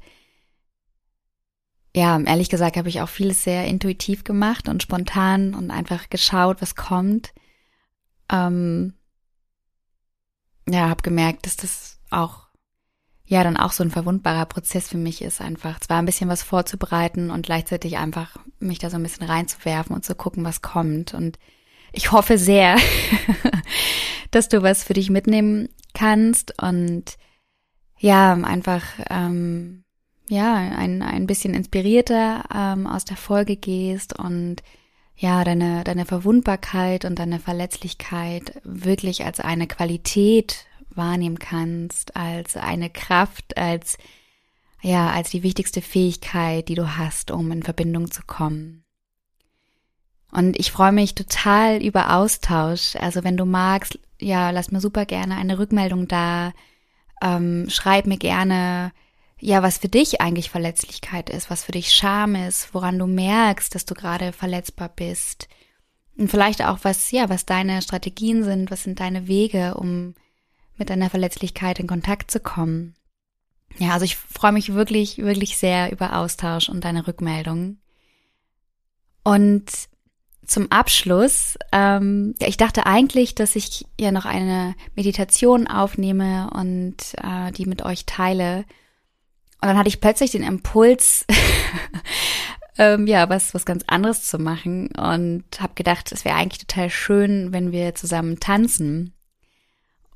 ja, 1.96 2.20
ehrlich 2.20 2.50
gesagt 2.50 2.78
habe 2.78 2.90
ich 2.90 3.02
auch 3.02 3.10
vieles 3.10 3.44
sehr 3.44 3.66
intuitiv 3.66 4.24
gemacht 4.24 4.68
und 4.68 4.84
spontan 4.84 5.54
und 5.54 5.72
einfach 5.72 6.10
geschaut, 6.10 6.62
was 6.62 6.76
kommt. 6.76 7.34
Ähm, 8.30 8.94
ja, 10.68 10.90
habe 10.90 11.04
gemerkt, 11.04 11.46
dass 11.46 11.56
das 11.56 12.00
auch 12.10 12.46
ja 13.28 13.44
dann 13.44 13.58
auch 13.58 13.72
so 13.72 13.84
ein 13.84 13.92
verwundbarer 13.92 14.46
Prozess 14.46 14.90
für 14.90 14.98
mich 14.98 15.22
ist, 15.22 15.42
einfach 15.42 15.80
zwar 15.80 15.98
ein 15.98 16.06
bisschen 16.06 16.30
was 16.30 16.44
vorzubereiten 16.44 17.32
und 17.32 17.46
gleichzeitig 17.46 17.98
einfach 17.98 18.38
mich 18.60 18.80
da 18.80 18.90
so 18.90 18.98
ein 18.98 19.04
bisschen 19.04 19.26
reinzuwerfen 19.26 19.96
und 19.96 20.06
zu 20.06 20.16
gucken, 20.16 20.44
was 20.44 20.62
kommt. 20.62 21.14
Und 21.14 21.40
ich 21.96 22.12
hoffe 22.12 22.38
sehr, 22.38 22.78
dass 24.32 24.50
du 24.50 24.62
was 24.62 24.84
für 24.84 24.94
dich 24.94 25.10
mitnehmen 25.10 25.70
kannst 25.94 26.62
und 26.62 27.18
ja, 27.98 28.34
einfach 28.34 28.84
ähm, 29.10 29.84
ja 30.28 30.56
ein, 30.56 31.02
ein 31.02 31.28
bisschen 31.28 31.54
inspirierter 31.54 32.44
ähm, 32.54 32.88
aus 32.88 33.06
der 33.06 33.18
Folge 33.18 33.56
gehst 33.56 34.18
und 34.18 34.62
ja, 35.16 35.46
deine, 35.46 35.86
deine 35.86 36.06
Verwundbarkeit 36.06 37.06
und 37.06 37.20
deine 37.20 37.40
Verletzlichkeit 37.40 38.60
wirklich 38.66 39.24
als 39.24 39.40
eine 39.40 39.66
Qualität 39.66 40.66
wahrnehmen 40.90 41.40
kannst, 41.40 42.18
als 42.18 42.58
eine 42.58 42.90
Kraft, 42.90 43.58
als, 43.58 43.98
ja, 44.82 45.10
als 45.10 45.30
die 45.30 45.44
wichtigste 45.44 45.82
Fähigkeit, 45.82 46.68
die 46.68 46.76
du 46.76 46.98
hast, 46.98 47.32
um 47.32 47.50
in 47.52 47.64
Verbindung 47.64 48.12
zu 48.12 48.24
kommen. 48.28 48.85
Und 50.36 50.60
ich 50.60 50.74
freue 50.74 50.92
mich 50.92 51.16
total 51.16 51.82
über 51.82 52.14
Austausch. 52.14 52.98
Also 52.98 53.24
wenn 53.24 53.38
du 53.38 53.46
magst, 53.46 53.98
ja, 54.20 54.50
lass 54.50 54.70
mir 54.70 54.82
super 54.82 55.06
gerne 55.06 55.38
eine 55.38 55.58
Rückmeldung 55.58 56.10
da. 56.10 56.52
Ähm, 57.22 57.70
schreib 57.70 58.06
mir 58.06 58.18
gerne, 58.18 58.92
ja, 59.40 59.64
was 59.64 59.78
für 59.78 59.88
dich 59.88 60.20
eigentlich 60.20 60.50
Verletzlichkeit 60.50 61.30
ist, 61.30 61.50
was 61.50 61.64
für 61.64 61.72
dich 61.72 61.94
Scham 61.94 62.36
ist, 62.36 62.74
woran 62.74 63.00
du 63.00 63.08
merkst, 63.08 63.74
dass 63.74 63.86
du 63.86 63.94
gerade 63.94 64.34
verletzbar 64.34 64.90
bist. 64.90 65.48
Und 66.18 66.30
vielleicht 66.30 66.66
auch 66.66 66.80
was, 66.82 67.12
ja, 67.12 67.30
was 67.30 67.46
deine 67.46 67.82
Strategien 67.82 68.44
sind, 68.44 68.72
was 68.72 68.84
sind 68.84 69.00
deine 69.00 69.30
Wege, 69.30 69.76
um 69.76 70.16
mit 70.76 70.90
deiner 70.90 71.10
Verletzlichkeit 71.10 71.80
in 71.80 71.88
Kontakt 71.88 72.30
zu 72.30 72.42
kommen. 72.42 72.96
Ja, 73.78 73.94
also 73.94 74.04
ich 74.04 74.18
freue 74.18 74.52
mich 74.52 74.74
wirklich, 74.74 75.18
wirklich 75.18 75.58
sehr 75.58 75.94
über 75.94 76.18
Austausch 76.18 76.68
und 76.68 76.84
deine 76.84 77.08
Rückmeldungen. 77.08 77.80
Und 79.24 79.72
zum 80.46 80.72
Abschluss, 80.72 81.58
ähm, 81.72 82.36
ja, 82.40 82.48
ich 82.48 82.58
dachte 82.58 82.86
eigentlich, 82.86 83.36
dass 83.36 83.56
ich 83.56 83.86
ja 84.00 84.12
noch 84.12 84.26
eine 84.26 84.76
Meditation 84.96 85.68
aufnehme 85.68 86.50
und 86.54 86.98
äh, 87.24 87.52
die 87.52 87.66
mit 87.66 87.84
euch 87.84 88.06
teile. 88.06 88.66
Und 89.62 89.70
dann 89.70 89.78
hatte 89.78 89.90
ich 89.90 90.02
plötzlich 90.02 90.32
den 90.32 90.44
Impuls, 90.44 91.26
ähm, 92.78 93.08
ja, 93.08 93.30
was, 93.30 93.54
was 93.54 93.66
ganz 93.66 93.84
anderes 93.88 94.24
zu 94.24 94.38
machen 94.38 94.90
und 94.90 95.46
habe 95.60 95.74
gedacht, 95.76 96.12
es 96.12 96.26
wäre 96.26 96.36
eigentlich 96.36 96.66
total 96.66 96.90
schön, 96.90 97.52
wenn 97.52 97.72
wir 97.72 97.96
zusammen 97.96 98.40
tanzen. 98.40 99.15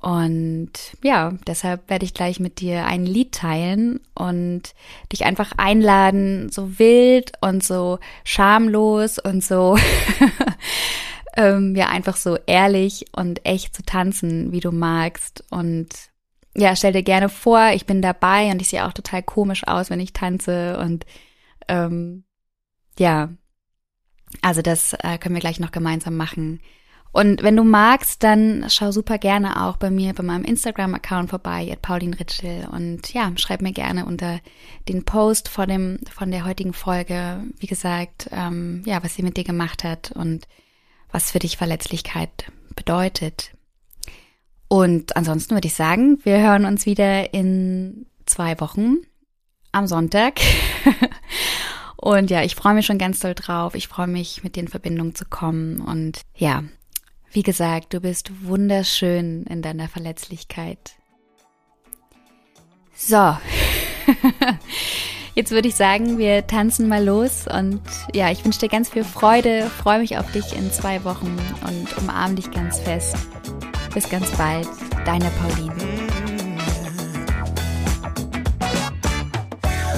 Und 0.00 0.72
ja, 1.02 1.34
deshalb 1.46 1.90
werde 1.90 2.06
ich 2.06 2.14
gleich 2.14 2.40
mit 2.40 2.60
dir 2.60 2.86
ein 2.86 3.04
Lied 3.04 3.32
teilen 3.32 4.00
und 4.14 4.74
dich 5.12 5.26
einfach 5.26 5.52
einladen, 5.58 6.50
so 6.50 6.78
wild 6.78 7.32
und 7.42 7.62
so 7.62 7.98
schamlos 8.24 9.18
und 9.18 9.44
so, 9.44 9.76
ähm, 11.36 11.76
ja, 11.76 11.90
einfach 11.90 12.16
so 12.16 12.38
ehrlich 12.46 13.04
und 13.12 13.44
echt 13.44 13.76
zu 13.76 13.82
tanzen, 13.82 14.52
wie 14.52 14.60
du 14.60 14.72
magst. 14.72 15.44
Und 15.50 15.88
ja, 16.56 16.74
stell 16.76 16.94
dir 16.94 17.02
gerne 17.02 17.28
vor, 17.28 17.68
ich 17.74 17.84
bin 17.84 18.00
dabei 18.00 18.50
und 18.50 18.62
ich 18.62 18.68
sehe 18.68 18.86
auch 18.86 18.94
total 18.94 19.22
komisch 19.22 19.66
aus, 19.66 19.90
wenn 19.90 20.00
ich 20.00 20.14
tanze 20.14 20.78
und 20.78 21.04
ähm, 21.68 22.24
ja, 22.98 23.28
also 24.40 24.62
das 24.62 24.94
äh, 24.94 25.18
können 25.18 25.34
wir 25.34 25.40
gleich 25.40 25.60
noch 25.60 25.72
gemeinsam 25.72 26.16
machen. 26.16 26.60
Und 27.12 27.42
wenn 27.42 27.56
du 27.56 27.64
magst, 27.64 28.22
dann 28.22 28.66
schau 28.68 28.92
super 28.92 29.18
gerne 29.18 29.64
auch 29.64 29.76
bei 29.76 29.90
mir, 29.90 30.14
bei 30.14 30.22
meinem 30.22 30.44
Instagram-Account 30.44 31.30
vorbei, 31.30 31.68
at 31.72 31.82
Pauline 31.82 32.18
Ritschel. 32.18 32.68
Und 32.70 33.12
ja, 33.12 33.32
schreib 33.36 33.62
mir 33.62 33.72
gerne 33.72 34.06
unter 34.06 34.38
den 34.88 35.04
Post 35.04 35.48
vor 35.48 35.66
dem, 35.66 35.98
von 36.08 36.30
der 36.30 36.44
heutigen 36.44 36.72
Folge, 36.72 37.42
wie 37.58 37.66
gesagt, 37.66 38.28
ähm, 38.30 38.82
ja, 38.86 39.02
was 39.02 39.14
sie 39.14 39.22
mit 39.22 39.36
dir 39.36 39.44
gemacht 39.44 39.82
hat 39.82 40.12
und 40.12 40.46
was 41.10 41.32
für 41.32 41.40
dich 41.40 41.56
Verletzlichkeit 41.56 42.52
bedeutet. 42.76 43.52
Und 44.68 45.16
ansonsten 45.16 45.54
würde 45.54 45.66
ich 45.66 45.74
sagen, 45.74 46.20
wir 46.22 46.38
hören 46.38 46.64
uns 46.64 46.86
wieder 46.86 47.34
in 47.34 48.06
zwei 48.24 48.60
Wochen 48.60 48.98
am 49.72 49.88
Sonntag. 49.88 50.40
und 51.96 52.30
ja, 52.30 52.44
ich 52.44 52.54
freue 52.54 52.74
mich 52.74 52.86
schon 52.86 52.98
ganz 52.98 53.18
doll 53.18 53.34
drauf. 53.34 53.74
Ich 53.74 53.88
freue 53.88 54.06
mich, 54.06 54.44
mit 54.44 54.54
dir 54.54 54.60
in 54.60 54.68
Verbindung 54.68 55.16
zu 55.16 55.24
kommen. 55.24 55.80
Und 55.80 56.20
ja, 56.36 56.62
wie 57.32 57.42
gesagt, 57.42 57.94
du 57.94 58.00
bist 58.00 58.30
wunderschön 58.42 59.44
in 59.44 59.62
deiner 59.62 59.88
Verletzlichkeit. 59.88 60.96
So. 62.96 63.36
Jetzt 65.36 65.52
würde 65.52 65.68
ich 65.68 65.76
sagen, 65.76 66.18
wir 66.18 66.46
tanzen 66.48 66.88
mal 66.88 67.04
los 67.04 67.46
und 67.46 67.80
ja, 68.12 68.30
ich 68.32 68.44
wünsche 68.44 68.58
dir 68.58 68.68
ganz 68.68 68.90
viel 68.90 69.04
Freude, 69.04 69.70
freue 69.70 70.00
mich 70.00 70.18
auf 70.18 70.30
dich 70.32 70.56
in 70.56 70.72
zwei 70.72 71.04
Wochen 71.04 71.38
und 71.66 71.96
umarme 71.98 72.34
dich 72.34 72.50
ganz 72.50 72.80
fest. 72.80 73.16
Bis 73.94 74.08
ganz 74.08 74.28
bald, 74.32 74.68
deine 75.04 75.30
Pauline. 75.30 75.74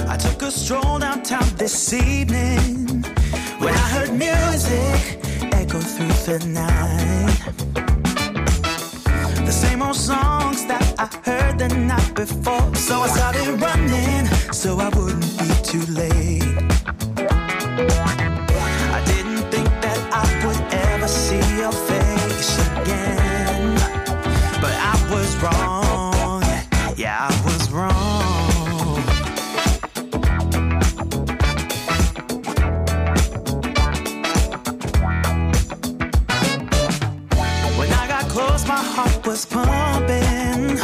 I 0.07 0.17
took 0.17 0.43
a 0.43 0.51
stroll 0.51 0.99
downtown 0.99 1.49
this 1.57 1.91
evening 1.93 3.03
when 3.59 3.73
I 3.73 3.89
heard 3.91 4.13
music 4.13 5.22
go 5.73 5.79
through 5.79 6.37
the 6.37 6.37
night. 6.49 7.39
The 9.43 9.51
same 9.51 9.81
old 9.81 9.95
songs 9.95 10.67
that 10.67 10.83
I 10.99 11.07
heard 11.27 11.57
the 11.57 11.67
night 11.69 12.13
before. 12.13 12.75
So 12.75 13.01
I 13.01 13.07
started 13.07 13.47
running 13.59 14.27
so 14.53 14.77
I 14.79 14.89
wouldn't 14.89 15.35
be 15.39 15.49
too 15.63 15.83
late. 15.91 16.43
I 18.97 19.01
didn't 19.07 19.45
think 19.49 19.69
that 19.85 19.99
I 20.13 20.25
would 20.45 20.61
ever 20.91 21.07
see 21.07 21.43
your 21.57 21.71
face 21.89 22.51
again. 22.77 23.73
But 24.61 24.75
I 24.91 24.95
was 25.09 25.35
wrong. 25.41 25.82
Was 39.33 39.45
pumping 39.47 40.77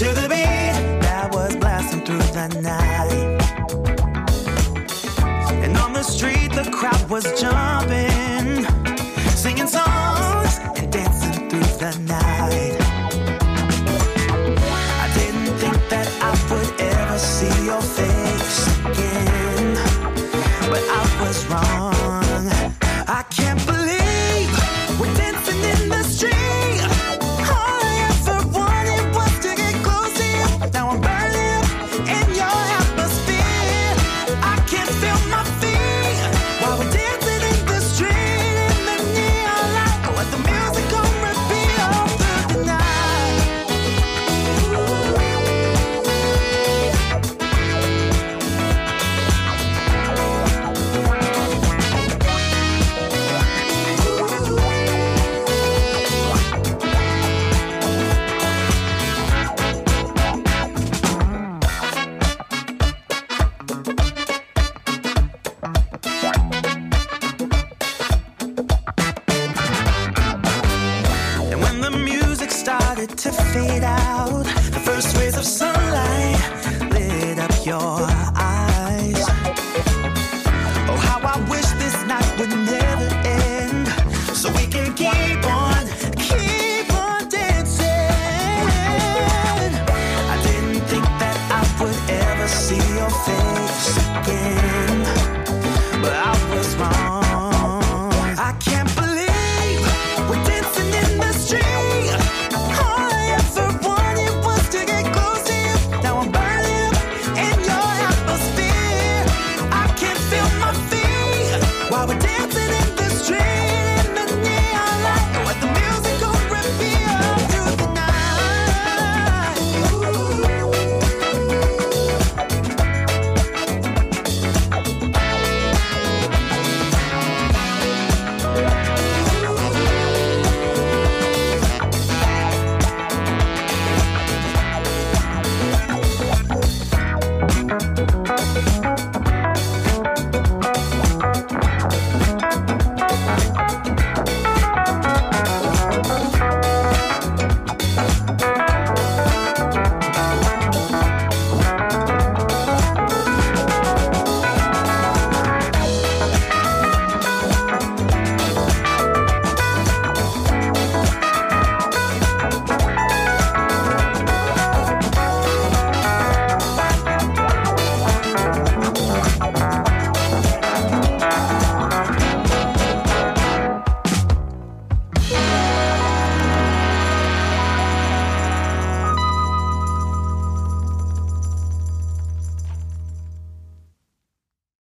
to 0.00 0.06
the 0.18 0.26
beat 0.28 1.00
that 1.00 1.30
was 1.32 1.54
blasting 1.54 2.04
through 2.04 2.18
the 2.18 2.48
night. 2.60 3.40
And 5.62 5.76
on 5.76 5.92
the 5.92 6.02
street, 6.02 6.50
the 6.54 6.68
crowd 6.72 7.08
was 7.08 7.22
jumping, 7.40 8.64
singing 9.30 9.68
songs 9.68 10.58
and 10.76 10.90
dancing 10.92 11.48
through 11.48 11.60
the 11.78 11.96
night. 12.08 12.27